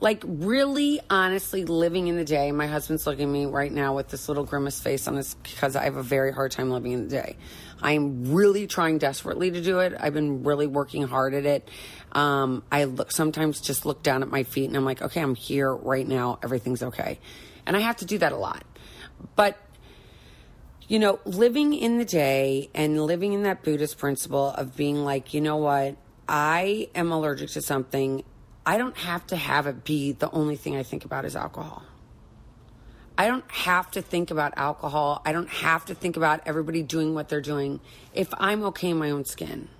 like 0.00 0.22
really 0.26 1.00
honestly 1.10 1.64
living 1.64 2.08
in 2.08 2.16
the 2.16 2.24
day. 2.24 2.52
My 2.52 2.66
husband's 2.66 3.06
looking 3.06 3.28
at 3.28 3.32
me 3.32 3.46
right 3.46 3.72
now 3.72 3.96
with 3.96 4.08
this 4.08 4.28
little 4.28 4.44
grimace 4.44 4.80
face 4.80 5.08
on 5.08 5.16
his 5.16 5.34
because 5.34 5.76
I 5.76 5.84
have 5.84 5.96
a 5.96 6.02
very 6.02 6.32
hard 6.32 6.52
time 6.52 6.70
living 6.70 6.92
in 6.92 7.04
the 7.04 7.10
day. 7.10 7.36
I'm 7.82 8.32
really 8.32 8.66
trying 8.66 8.98
desperately 8.98 9.50
to 9.50 9.60
do 9.60 9.80
it. 9.80 9.94
I've 9.98 10.14
been 10.14 10.44
really 10.44 10.66
working 10.66 11.02
hard 11.02 11.34
at 11.34 11.46
it. 11.46 11.68
Um, 12.12 12.62
I 12.70 12.84
look 12.84 13.12
sometimes 13.12 13.60
just 13.60 13.86
look 13.86 14.02
down 14.02 14.22
at 14.22 14.30
my 14.30 14.44
feet 14.44 14.66
and 14.66 14.76
I'm 14.76 14.84
like, 14.84 15.02
okay, 15.02 15.20
I'm 15.20 15.34
here 15.34 15.74
right 15.74 16.06
now. 16.06 16.38
Everything's 16.42 16.82
okay, 16.82 17.18
and 17.66 17.76
I 17.76 17.80
have 17.80 17.96
to 17.96 18.04
do 18.04 18.18
that 18.18 18.32
a 18.32 18.36
lot. 18.36 18.64
But 19.36 19.58
you 20.86 20.98
know, 20.98 21.18
living 21.24 21.74
in 21.74 21.98
the 21.98 22.04
day 22.04 22.70
and 22.74 23.04
living 23.04 23.34
in 23.34 23.42
that 23.42 23.62
Buddhist 23.62 23.98
principle 23.98 24.48
of 24.50 24.74
being 24.74 25.04
like, 25.04 25.34
you 25.34 25.40
know 25.42 25.56
what, 25.56 25.96
I 26.26 26.88
am 26.94 27.12
allergic 27.12 27.50
to 27.50 27.62
something 27.62 28.24
I 28.68 28.76
don't 28.76 28.98
have 28.98 29.26
to 29.28 29.36
have 29.36 29.66
it 29.66 29.82
be 29.82 30.12
the 30.12 30.30
only 30.30 30.54
thing 30.54 30.76
I 30.76 30.82
think 30.82 31.06
about 31.06 31.24
is 31.24 31.34
alcohol. 31.34 31.84
I 33.16 33.26
don't 33.26 33.50
have 33.50 33.90
to 33.92 34.02
think 34.02 34.30
about 34.30 34.58
alcohol. 34.58 35.22
I 35.24 35.32
don't 35.32 35.48
have 35.48 35.86
to 35.86 35.94
think 35.94 36.18
about 36.18 36.42
everybody 36.44 36.82
doing 36.82 37.14
what 37.14 37.30
they're 37.30 37.40
doing 37.40 37.80
if 38.12 38.28
I'm 38.36 38.62
okay 38.64 38.90
in 38.90 38.98
my 38.98 39.10
own 39.10 39.24
skin. 39.24 39.70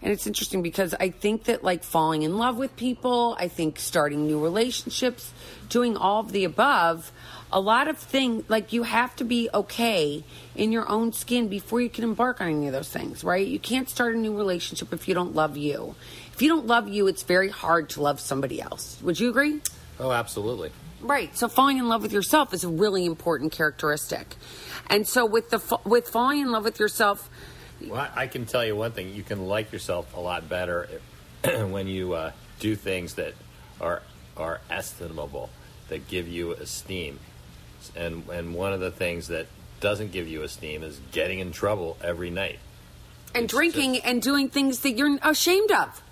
And 0.00 0.10
it's 0.10 0.26
interesting 0.26 0.62
because 0.62 0.94
I 0.94 1.10
think 1.10 1.44
that 1.44 1.62
like 1.62 1.84
falling 1.84 2.22
in 2.22 2.38
love 2.38 2.56
with 2.56 2.74
people, 2.76 3.36
I 3.38 3.48
think 3.48 3.78
starting 3.78 4.26
new 4.26 4.42
relationships, 4.42 5.34
doing 5.68 5.98
all 5.98 6.20
of 6.20 6.32
the 6.32 6.44
above, 6.44 7.12
a 7.52 7.60
lot 7.60 7.88
of 7.88 7.98
things 7.98 8.44
like 8.48 8.72
you 8.72 8.84
have 8.84 9.14
to 9.16 9.24
be 9.24 9.50
okay 9.52 10.24
in 10.54 10.72
your 10.72 10.88
own 10.88 11.12
skin 11.12 11.48
before 11.48 11.82
you 11.82 11.90
can 11.90 12.04
embark 12.04 12.40
on 12.40 12.48
any 12.48 12.66
of 12.68 12.72
those 12.72 12.88
things, 12.88 13.22
right? 13.22 13.46
You 13.46 13.58
can't 13.58 13.90
start 13.90 14.14
a 14.14 14.18
new 14.18 14.34
relationship 14.34 14.94
if 14.94 15.06
you 15.06 15.14
don't 15.14 15.34
love 15.34 15.58
you. 15.58 15.94
If 16.40 16.44
you 16.44 16.48
don't 16.48 16.66
love 16.66 16.88
you, 16.88 17.06
it's 17.06 17.22
very 17.22 17.50
hard 17.50 17.90
to 17.90 18.00
love 18.00 18.18
somebody 18.18 18.62
else. 18.62 18.96
Would 19.02 19.20
you 19.20 19.28
agree? 19.28 19.60
Oh, 19.98 20.10
absolutely. 20.10 20.70
Right. 21.02 21.36
So 21.36 21.48
falling 21.48 21.76
in 21.76 21.86
love 21.86 22.00
with 22.00 22.14
yourself 22.14 22.54
is 22.54 22.64
a 22.64 22.68
really 22.70 23.04
important 23.04 23.52
characteristic. 23.52 24.36
And 24.88 25.06
so 25.06 25.26
with 25.26 25.50
the 25.50 25.60
with 25.84 26.08
falling 26.08 26.38
in 26.40 26.50
love 26.50 26.64
with 26.64 26.80
yourself, 26.80 27.28
Well, 27.86 28.08
I 28.16 28.26
can 28.26 28.46
tell 28.46 28.64
you 28.64 28.74
one 28.74 28.92
thing: 28.92 29.12
you 29.14 29.22
can 29.22 29.48
like 29.48 29.70
yourself 29.70 30.16
a 30.16 30.20
lot 30.20 30.48
better 30.48 30.88
if- 31.44 31.68
when 31.70 31.86
you 31.86 32.14
uh, 32.14 32.32
do 32.58 32.74
things 32.74 33.16
that 33.16 33.34
are 33.78 34.00
are 34.34 34.62
estimable, 34.70 35.50
that 35.90 36.08
give 36.08 36.26
you 36.26 36.52
esteem. 36.52 37.18
And 37.94 38.26
and 38.30 38.54
one 38.54 38.72
of 38.72 38.80
the 38.80 38.90
things 38.90 39.28
that 39.28 39.46
doesn't 39.80 40.10
give 40.10 40.26
you 40.26 40.42
esteem 40.42 40.84
is 40.84 40.98
getting 41.12 41.38
in 41.38 41.52
trouble 41.52 41.98
every 42.02 42.30
night. 42.30 42.60
and 43.34 43.44
It's 43.44 43.52
drinking 43.52 43.96
just- 43.96 44.06
and 44.06 44.22
doing 44.22 44.48
things 44.48 44.78
that 44.80 44.92
you're 44.92 45.18
ashamed 45.20 45.70
of. 45.72 46.02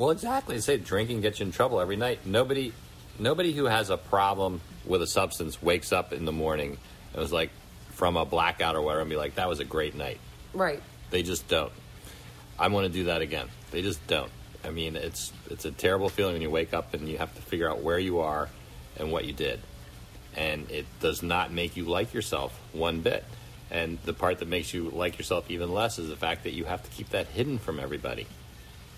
Well, 0.00 0.12
exactly. 0.12 0.54
They 0.54 0.62
say 0.62 0.78
drinking 0.78 1.20
gets 1.20 1.40
you 1.40 1.46
in 1.46 1.52
trouble 1.52 1.78
every 1.78 1.96
night. 1.96 2.24
Nobody, 2.24 2.72
nobody 3.18 3.52
who 3.52 3.66
has 3.66 3.90
a 3.90 3.98
problem 3.98 4.62
with 4.86 5.02
a 5.02 5.06
substance 5.06 5.60
wakes 5.60 5.92
up 5.92 6.14
in 6.14 6.24
the 6.24 6.32
morning 6.32 6.78
and 7.12 7.20
was 7.20 7.30
like 7.30 7.50
from 7.90 8.16
a 8.16 8.24
blackout 8.24 8.76
or 8.76 8.80
whatever 8.80 9.02
and 9.02 9.10
be 9.10 9.16
like, 9.16 9.34
"That 9.34 9.46
was 9.46 9.60
a 9.60 9.64
great 9.66 9.94
night." 9.94 10.18
Right. 10.54 10.82
They 11.10 11.22
just 11.22 11.48
don't. 11.48 11.70
I 12.58 12.68
want 12.68 12.86
to 12.86 12.92
do 12.94 13.04
that 13.04 13.20
again. 13.20 13.48
They 13.72 13.82
just 13.82 14.04
don't. 14.06 14.30
I 14.64 14.70
mean, 14.70 14.96
it's 14.96 15.34
it's 15.50 15.66
a 15.66 15.70
terrible 15.70 16.08
feeling 16.08 16.32
when 16.32 16.40
you 16.40 16.48
wake 16.48 16.72
up 16.72 16.94
and 16.94 17.06
you 17.06 17.18
have 17.18 17.34
to 17.34 17.42
figure 17.42 17.68
out 17.68 17.82
where 17.82 17.98
you 17.98 18.20
are 18.20 18.48
and 18.96 19.12
what 19.12 19.26
you 19.26 19.34
did, 19.34 19.60
and 20.34 20.70
it 20.70 20.86
does 21.00 21.22
not 21.22 21.52
make 21.52 21.76
you 21.76 21.84
like 21.84 22.14
yourself 22.14 22.58
one 22.72 23.02
bit. 23.02 23.22
And 23.70 23.98
the 24.06 24.14
part 24.14 24.38
that 24.38 24.48
makes 24.48 24.72
you 24.72 24.88
like 24.88 25.18
yourself 25.18 25.50
even 25.50 25.74
less 25.74 25.98
is 25.98 26.08
the 26.08 26.16
fact 26.16 26.44
that 26.44 26.52
you 26.52 26.64
have 26.64 26.82
to 26.84 26.90
keep 26.90 27.10
that 27.10 27.26
hidden 27.26 27.58
from 27.58 27.78
everybody. 27.78 28.26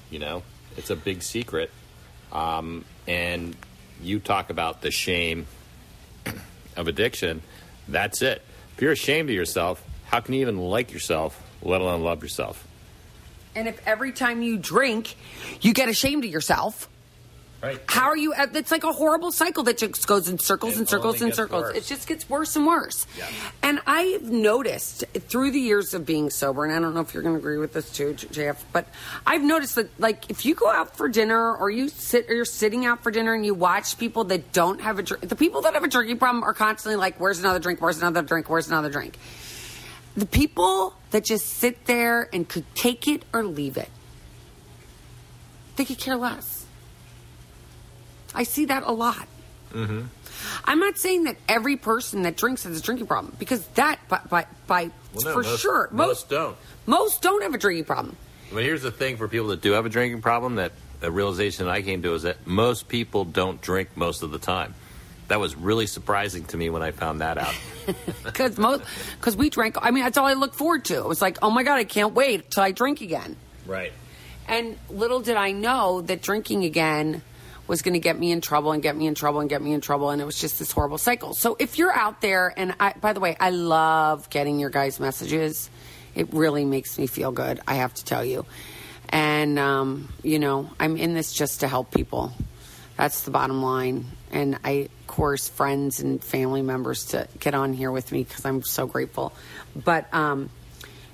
You 0.08 0.20
know, 0.20 0.42
it's 0.76 0.90
a 0.90 0.96
big 0.96 1.22
secret, 1.22 1.70
um, 2.32 2.84
and 3.06 3.56
you 4.02 4.18
talk 4.18 4.50
about 4.50 4.82
the 4.82 4.90
shame 4.90 5.46
of 6.76 6.88
addiction. 6.88 7.42
That's 7.88 8.22
it. 8.22 8.42
If 8.74 8.82
you're 8.82 8.92
ashamed 8.92 9.28
of 9.30 9.34
yourself, 9.34 9.84
how 10.06 10.20
can 10.20 10.34
you 10.34 10.40
even 10.40 10.58
like 10.58 10.92
yourself, 10.92 11.40
let 11.62 11.80
alone 11.80 12.02
love 12.02 12.22
yourself? 12.22 12.66
And 13.54 13.68
if 13.68 13.86
every 13.86 14.12
time 14.12 14.42
you 14.42 14.56
drink, 14.56 15.14
you 15.60 15.74
get 15.74 15.88
ashamed 15.88 16.24
of 16.24 16.30
yourself, 16.30 16.88
Right. 17.62 17.80
how 17.86 18.08
are 18.08 18.16
you? 18.16 18.32
Uh, 18.32 18.48
it's 18.54 18.72
like 18.72 18.82
a 18.82 18.92
horrible 18.92 19.30
cycle 19.30 19.62
that 19.64 19.78
just 19.78 20.04
goes 20.08 20.28
in 20.28 20.38
circles 20.40 20.74
It 20.74 20.78
and 20.80 20.88
circles 20.88 21.22
and 21.22 21.32
circles. 21.32 21.62
worse. 21.62 21.76
It 21.76 21.84
just 21.84 22.08
gets 22.08 22.28
worse 22.28 22.56
and 22.56 22.66
worse. 22.66 23.06
Yeah. 23.16 23.28
And 23.62 23.78
I've 23.86 24.24
noticed 24.30 25.04
through 25.28 25.52
the 25.52 25.60
years 25.60 25.94
of 25.94 26.04
being 26.04 26.28
sober, 26.28 26.64
and 26.64 26.74
I 26.74 26.80
don't 26.80 26.92
know 26.92 27.02
if 27.02 27.14
you're 27.14 27.22
going 27.22 27.36
to 27.36 27.38
agree 27.38 27.58
with 27.58 27.72
this 27.72 27.88
too, 27.92 28.14
JF, 28.14 28.56
but 28.72 28.86
I've 29.24 29.42
noticed 29.42 29.76
that 29.76 29.88
like 30.00 30.28
if 30.28 30.44
you 30.44 30.56
go 30.56 30.68
out 30.68 30.96
for 30.96 31.08
dinner 31.08 31.54
or 31.54 31.70
you 31.70 31.88
sit 31.88 32.28
or 32.28 32.34
you're 32.34 32.44
sitting 32.44 32.84
out 32.84 33.04
for 33.04 33.12
dinner 33.12 33.32
and 33.32 33.46
you 33.46 33.54
watch 33.54 33.96
people 33.96 34.24
that 34.24 34.52
don't 34.52 34.80
have 34.80 34.98
a 34.98 35.02
drink, 35.04 35.28
the 35.28 35.36
people 35.36 35.60
that 35.62 35.74
have 35.74 35.84
a 35.84 35.88
drinking 35.88 36.18
problem 36.18 36.42
are 36.42 36.54
constantly 36.54 36.96
like, 36.96 37.20
"Where's 37.20 37.38
another 37.38 37.60
drink? 37.60 37.80
Where's 37.80 37.98
another 37.98 38.22
drink? 38.22 38.50
Where's 38.50 38.66
another 38.66 38.90
drink?" 38.90 39.16
The 40.16 40.26
people 40.26 40.94
that 41.12 41.24
just 41.24 41.46
sit 41.46 41.86
there 41.86 42.28
and 42.32 42.48
could 42.48 42.64
take 42.74 43.06
it 43.06 43.24
or 43.32 43.44
leave 43.44 43.76
it, 43.76 43.88
they 45.76 45.84
could 45.84 45.98
care 45.98 46.16
less. 46.16 46.51
I 48.34 48.44
see 48.44 48.66
that 48.66 48.82
a 48.84 48.92
lot. 48.92 49.26
Mm-hmm. 49.72 50.02
I'm 50.64 50.78
not 50.78 50.98
saying 50.98 51.24
that 51.24 51.36
every 51.48 51.76
person 51.76 52.22
that 52.22 52.36
drinks 52.36 52.64
has 52.64 52.78
a 52.78 52.82
drinking 52.82 53.06
problem 53.06 53.34
because 53.38 53.64
that, 53.68 53.98
by, 54.08 54.20
by, 54.28 54.46
by 54.66 54.90
Well, 55.14 55.24
no, 55.24 55.32
for 55.32 55.42
most- 55.42 55.60
sure, 55.60 55.88
most 55.92 56.28
don't. 56.28 56.56
Most 56.86 57.22
don't 57.22 57.42
have 57.42 57.54
a 57.54 57.58
drinking 57.58 57.84
problem. 57.84 58.16
But 58.52 58.64
here's 58.64 58.82
the 58.82 58.90
thing 58.90 59.16
for 59.16 59.28
people 59.28 59.48
that 59.48 59.60
do 59.62 59.72
have 59.72 59.86
a 59.86 59.88
drinking 59.88 60.20
problem 60.20 60.56
that 60.56 60.72
a 61.00 61.10
realization 61.10 61.68
I 61.68 61.82
came 61.82 62.02
to 62.02 62.14
is 62.14 62.22
that 62.22 62.46
most 62.46 62.88
people 62.88 63.24
don't 63.24 63.60
drink 63.62 63.90
most 63.96 64.22
of 64.22 64.30
the 64.30 64.38
time. 64.38 64.74
That 65.28 65.40
was 65.40 65.56
really 65.56 65.86
surprising 65.86 66.44
to 66.46 66.56
me 66.56 66.68
when 66.68 66.82
I 66.82 66.90
found 66.90 67.20
that 67.20 67.38
out. 67.38 67.54
Because 68.24 68.58
most, 68.58 68.84
because 69.18 69.36
we 69.36 69.50
drank. 69.50 69.76
I 69.80 69.90
mean, 69.90 70.04
that's 70.04 70.16
all 70.16 70.26
I 70.26 70.34
look 70.34 70.54
forward 70.54 70.84
to. 70.86 70.98
It 70.98 71.06
was 71.06 71.20
like, 71.20 71.38
oh 71.42 71.50
my 71.50 71.64
god, 71.64 71.78
I 71.78 71.84
can't 71.84 72.14
wait 72.14 72.50
till 72.50 72.62
I 72.62 72.70
drink 72.72 73.00
again. 73.00 73.36
right. 73.66 73.92
And 74.46 74.76
little 74.90 75.20
did 75.20 75.36
I 75.36 75.52
know 75.52 76.00
that 76.02 76.20
drinking 76.22 76.64
again 76.64 77.22
was 77.72 77.80
going 77.80 77.94
to 77.94 78.00
get 78.00 78.18
me 78.18 78.30
in 78.30 78.42
trouble 78.42 78.72
and 78.72 78.82
get 78.82 78.94
me 78.94 79.06
in 79.06 79.14
trouble 79.14 79.40
and 79.40 79.48
get 79.48 79.62
me 79.62 79.72
in 79.72 79.80
trouble. 79.80 80.10
And 80.10 80.20
it 80.20 80.26
was 80.26 80.38
just 80.38 80.58
this 80.58 80.70
horrible 80.70 80.98
cycle. 80.98 81.32
So 81.32 81.56
if 81.58 81.78
you're 81.78 81.90
out 81.90 82.20
there, 82.20 82.52
and 82.54 82.74
I, 82.78 82.92
by 83.00 83.14
the 83.14 83.20
way, 83.20 83.34
I 83.40 83.48
love 83.48 84.28
getting 84.28 84.60
your 84.60 84.68
guys' 84.68 85.00
messages. 85.00 85.70
It 86.14 86.34
really 86.34 86.66
makes 86.66 86.98
me 86.98 87.06
feel 87.06 87.32
good, 87.32 87.62
I 87.66 87.76
have 87.76 87.94
to 87.94 88.04
tell 88.04 88.22
you. 88.22 88.44
And, 89.08 89.58
um, 89.58 90.12
you 90.22 90.38
know, 90.38 90.68
I'm 90.78 90.98
in 90.98 91.14
this 91.14 91.32
just 91.32 91.60
to 91.60 91.68
help 91.68 91.94
people. 91.94 92.34
That's 92.98 93.22
the 93.22 93.30
bottom 93.30 93.62
line. 93.62 94.04
And 94.30 94.58
I, 94.62 94.90
of 95.00 95.06
course, 95.06 95.48
friends 95.48 96.00
and 96.00 96.22
family 96.22 96.60
members 96.60 97.06
to 97.06 97.26
get 97.40 97.54
on 97.54 97.72
here 97.72 97.90
with 97.90 98.12
me 98.12 98.22
because 98.24 98.44
I'm 98.44 98.62
so 98.62 98.86
grateful. 98.86 99.32
But, 99.74 100.12
um, 100.12 100.50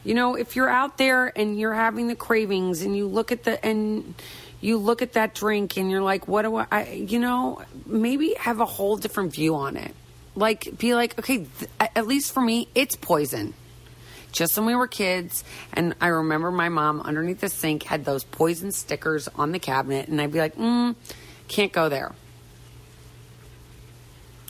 you 0.02 0.14
know, 0.14 0.34
if 0.34 0.56
you're 0.56 0.68
out 0.68 0.98
there 0.98 1.32
and 1.38 1.56
you're 1.56 1.74
having 1.74 2.08
the 2.08 2.16
cravings 2.16 2.82
and 2.82 2.96
you 2.96 3.06
look 3.06 3.30
at 3.30 3.44
the, 3.44 3.64
and 3.64 4.14
you 4.60 4.78
look 4.78 5.02
at 5.02 5.12
that 5.14 5.34
drink 5.34 5.76
and 5.76 5.90
you're 5.90 6.02
like, 6.02 6.26
what 6.26 6.42
do 6.42 6.56
I, 6.56 6.66
I 6.70 6.90
you 6.90 7.18
know, 7.18 7.62
maybe 7.86 8.34
have 8.38 8.60
a 8.60 8.66
whole 8.66 8.96
different 8.96 9.32
view 9.32 9.54
on 9.54 9.76
it. 9.76 9.94
Like, 10.34 10.78
be 10.78 10.94
like, 10.94 11.18
okay, 11.18 11.38
th- 11.38 11.70
at 11.80 12.06
least 12.06 12.32
for 12.32 12.40
me, 12.40 12.68
it's 12.74 12.96
poison 12.96 13.54
just 14.32 14.56
when 14.56 14.66
we 14.66 14.74
were 14.74 14.86
kids. 14.86 15.44
And 15.72 15.94
I 16.00 16.08
remember 16.08 16.50
my 16.50 16.68
mom 16.68 17.00
underneath 17.00 17.40
the 17.40 17.48
sink 17.48 17.82
had 17.82 18.04
those 18.04 18.24
poison 18.24 18.72
stickers 18.72 19.28
on 19.28 19.52
the 19.52 19.58
cabinet, 19.58 20.08
and 20.08 20.20
I'd 20.20 20.32
be 20.32 20.38
like, 20.38 20.56
mm, 20.56 20.94
can't 21.48 21.72
go 21.72 21.88
there. 21.88 22.14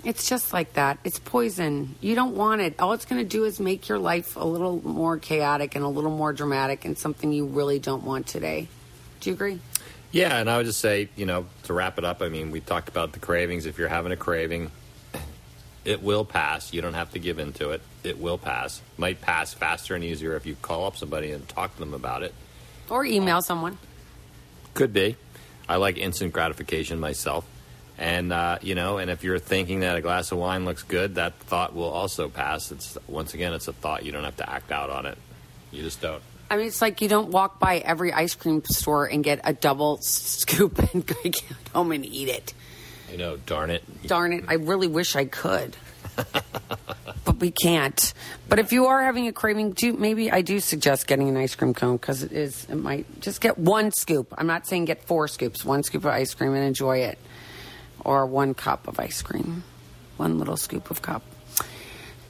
It's 0.05 0.29
just 0.29 0.53
like 0.53 0.75
that. 0.75 0.99
It's 1.05 1.19
poison. 1.19 1.97
You 2.01 2.15
don't 2.15 2.37
want 2.37 2.61
it. 2.61 2.77
All 2.79 2.93
it's 2.93 3.05
going 3.05 3.21
to 3.21 3.29
do 3.29 3.45
is 3.45 3.59
make 3.59 3.89
your 3.89 3.99
life 3.99 4.37
a 4.37 4.45
little 4.45 4.81
more 4.87 5.19
chaotic 5.19 5.75
and 5.75 5.85
a 5.85 5.89
little 5.89 6.11
more 6.11 6.33
dramatic 6.33 6.85
and 6.85 6.97
something 6.97 7.33
you 7.33 7.47
really 7.47 7.79
don't 7.79 8.05
want 8.05 8.27
today. 8.27 8.69
Do 9.21 9.31
you 9.31 9.35
agree? 9.35 9.61
Yeah, 10.11 10.39
and 10.39 10.49
I 10.49 10.57
would 10.57 10.67
just 10.67 10.81
say, 10.81 11.09
you 11.17 11.27
know, 11.27 11.47
to 11.65 11.75
wrap 11.75 11.99
it 11.99 12.05
up, 12.05 12.23
I 12.23 12.29
mean, 12.29 12.51
we 12.51 12.61
talked 12.61 12.89
about 12.89 13.13
the 13.13 13.19
cravings. 13.19 13.67
If 13.67 13.79
you're 13.79 13.89
having 13.89 14.11
a 14.11 14.17
craving, 14.17 14.71
it 15.85 16.03
will 16.03 16.25
pass. 16.25 16.73
You 16.73 16.81
don't 16.81 16.95
have 16.95 17.13
to 17.13 17.19
give 17.19 17.39
into 17.39 17.71
it. 17.71 17.83
It 18.05 18.19
will 18.19 18.39
pass. 18.39 18.81
Might 18.97 19.21
pass 19.21 19.53
faster 19.53 19.95
and 19.95 20.03
easier 20.03 20.35
if 20.37 20.47
you 20.47 20.57
call 20.61 20.87
up 20.87 20.97
somebody 20.97 21.33
and 21.33 21.47
talk 21.49 21.75
to 21.75 21.81
them 21.81 21.95
about 21.95 22.23
it. 22.23 22.35
Or 22.89 23.05
email 23.05 23.43
someone. 23.43 23.79
Could 24.75 24.93
be. 24.93 25.17
I 25.69 25.77
like 25.77 25.99
instant 25.99 26.33
gratification 26.33 26.99
myself. 27.01 27.45
And 27.99 28.33
uh, 28.33 28.59
you 28.63 28.75
know, 28.77 28.99
and 28.99 29.11
if 29.11 29.25
you're 29.25 29.41
thinking 29.41 29.81
that 29.81 29.97
a 29.97 30.01
glass 30.01 30.31
of 30.31 30.39
wine 30.39 30.65
looks 30.65 30.85
good, 30.85 31.17
that 31.17 31.35
thought 31.35 31.75
will 31.75 31.91
also 31.91 32.29
pass. 32.29 32.71
It's 32.71 32.97
once 33.09 33.35
again, 33.35 33.53
it's 33.53 33.67
a 33.67 33.73
thought. 33.73 34.05
You 34.05 34.13
don't 34.13 34.25
have 34.25 34.37
to 34.37 34.49
act 34.49 34.71
out 34.71 34.89
on 34.89 35.05
it. 35.05 35.19
You 35.73 35.83
just 35.83 36.01
don't. 36.01 36.23
I 36.51 36.57
mean, 36.57 36.67
it's 36.67 36.81
like 36.81 37.01
you 37.01 37.09
don't 37.09 37.31
walk 37.31 37.59
by 37.59 37.79
every 37.79 38.13
ice 38.13 38.35
cream 38.35 38.63
store 38.65 39.07
and 39.07 39.23
get 39.23 39.41
a 39.45 39.53
double 39.53 39.99
scoop 39.99 40.79
and 40.95 41.07
go 41.07 41.15
home 41.75 41.93
and 41.93 42.05
eat 42.05 42.29
it. 42.29 42.55
I 43.13 43.17
know, 43.17 43.37
darn 43.39 43.71
it. 43.71 43.83
Darn 44.07 44.33
it! 44.33 44.45
I 44.49 44.55
really 44.55 44.87
wish 44.87 45.17
I 45.17 45.25
could, 45.25 45.77
but 47.25 47.37
we 47.39 47.51
can't. 47.51 48.13
But 48.49 48.59
if 48.59 48.73
you 48.73 48.87
are 48.87 49.03
having 49.03 49.29
a 49.29 49.33
craving, 49.33 49.73
do 49.73 49.95
maybe 49.95 50.31
I 50.31 50.43
do 50.43 50.61
suggest 50.61 51.07
getting 51.07 51.29
an 51.29 51.37
ice 51.37 51.55
cream 51.55 51.73
cone 51.73 51.97
because 51.97 52.23
it 52.23 52.33
is. 52.33 52.67
It 52.69 52.75
might 52.75 53.21
just 53.21 53.41
get 53.41 53.57
one 53.57 53.93
scoop. 53.93 54.35
I'm 54.37 54.47
not 54.47 54.67
saying 54.67 54.87
get 54.87 55.05
four 55.05 55.27
scoops. 55.27 55.65
One 55.65 55.83
scoop 55.83 56.05
of 56.05 56.11
ice 56.11 56.35
cream 56.35 56.53
and 56.53 56.65
enjoy 56.65 56.99
it, 56.99 57.19
or 58.05 58.27
one 58.27 58.53
cup 58.53 58.87
of 58.89 59.01
ice 59.01 59.23
cream, 59.23 59.65
one 60.19 60.39
little 60.39 60.59
scoop 60.59 60.91
of 60.91 61.01
cup. 61.01 61.23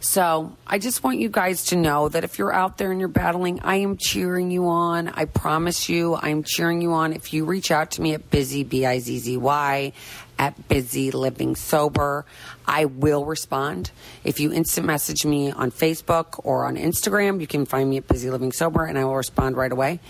So 0.01 0.57
I 0.67 0.79
just 0.79 1.03
want 1.03 1.19
you 1.19 1.29
guys 1.29 1.67
to 1.67 1.77
know 1.77 2.09
that 2.09 2.23
if 2.23 2.39
you're 2.39 2.53
out 2.53 2.79
there 2.79 2.93
and 2.93 3.01
you're 3.01 3.09
battling, 3.09 3.61
I 3.61 3.77
am 3.77 3.97
cheering 3.97 4.51
you 4.51 4.69
on. 4.69 5.09
I 5.09 5.25
promise 5.25 5.89
you, 5.89 6.15
I'm 6.15 6.45
cheering 6.45 6.81
you 6.81 6.93
on. 6.93 7.13
If 7.13 7.33
you 7.33 7.45
reach 7.45 7.73
out 7.73 7.91
to 7.93 8.03
me 8.03 8.15
at 8.15 8.31
Bizzy, 8.31 8.69
B 8.69 8.87
I 8.87 9.01
Z 9.01 9.19
Z 9.19 9.37
Y, 9.37 9.93
at 10.39 10.69
busy 10.69 11.11
living 11.11 11.57
sober, 11.57 12.25
I 12.67 12.85
will 12.85 13.25
respond. 13.25 13.91
If 14.25 14.39
you 14.39 14.53
instant 14.53 14.87
message 14.87 15.25
me 15.27 15.51
on 15.51 15.73
Facebook 15.73 16.41
or 16.45 16.65
on 16.65 16.77
Instagram, 16.77 17.41
you 17.41 17.47
can 17.47 17.67
find 17.67 17.91
me 17.91 17.97
at 17.97 18.07
busy 18.07 18.31
living 18.31 18.53
sober 18.53 18.85
and 18.85 18.97
I 18.97 19.05
will 19.05 19.17
respond 19.17 19.57
right 19.57 19.73
away. 19.73 20.01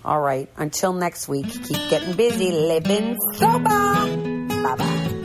All 0.05 0.21
right, 0.21 0.49
until 0.57 0.92
next 0.92 1.29
week, 1.29 1.47
keep 1.47 1.90
getting 1.90 2.14
busy 2.14 2.51
living 2.51 3.16
sober. 3.35 3.68
Bye 3.68 4.75
bye. 4.77 5.18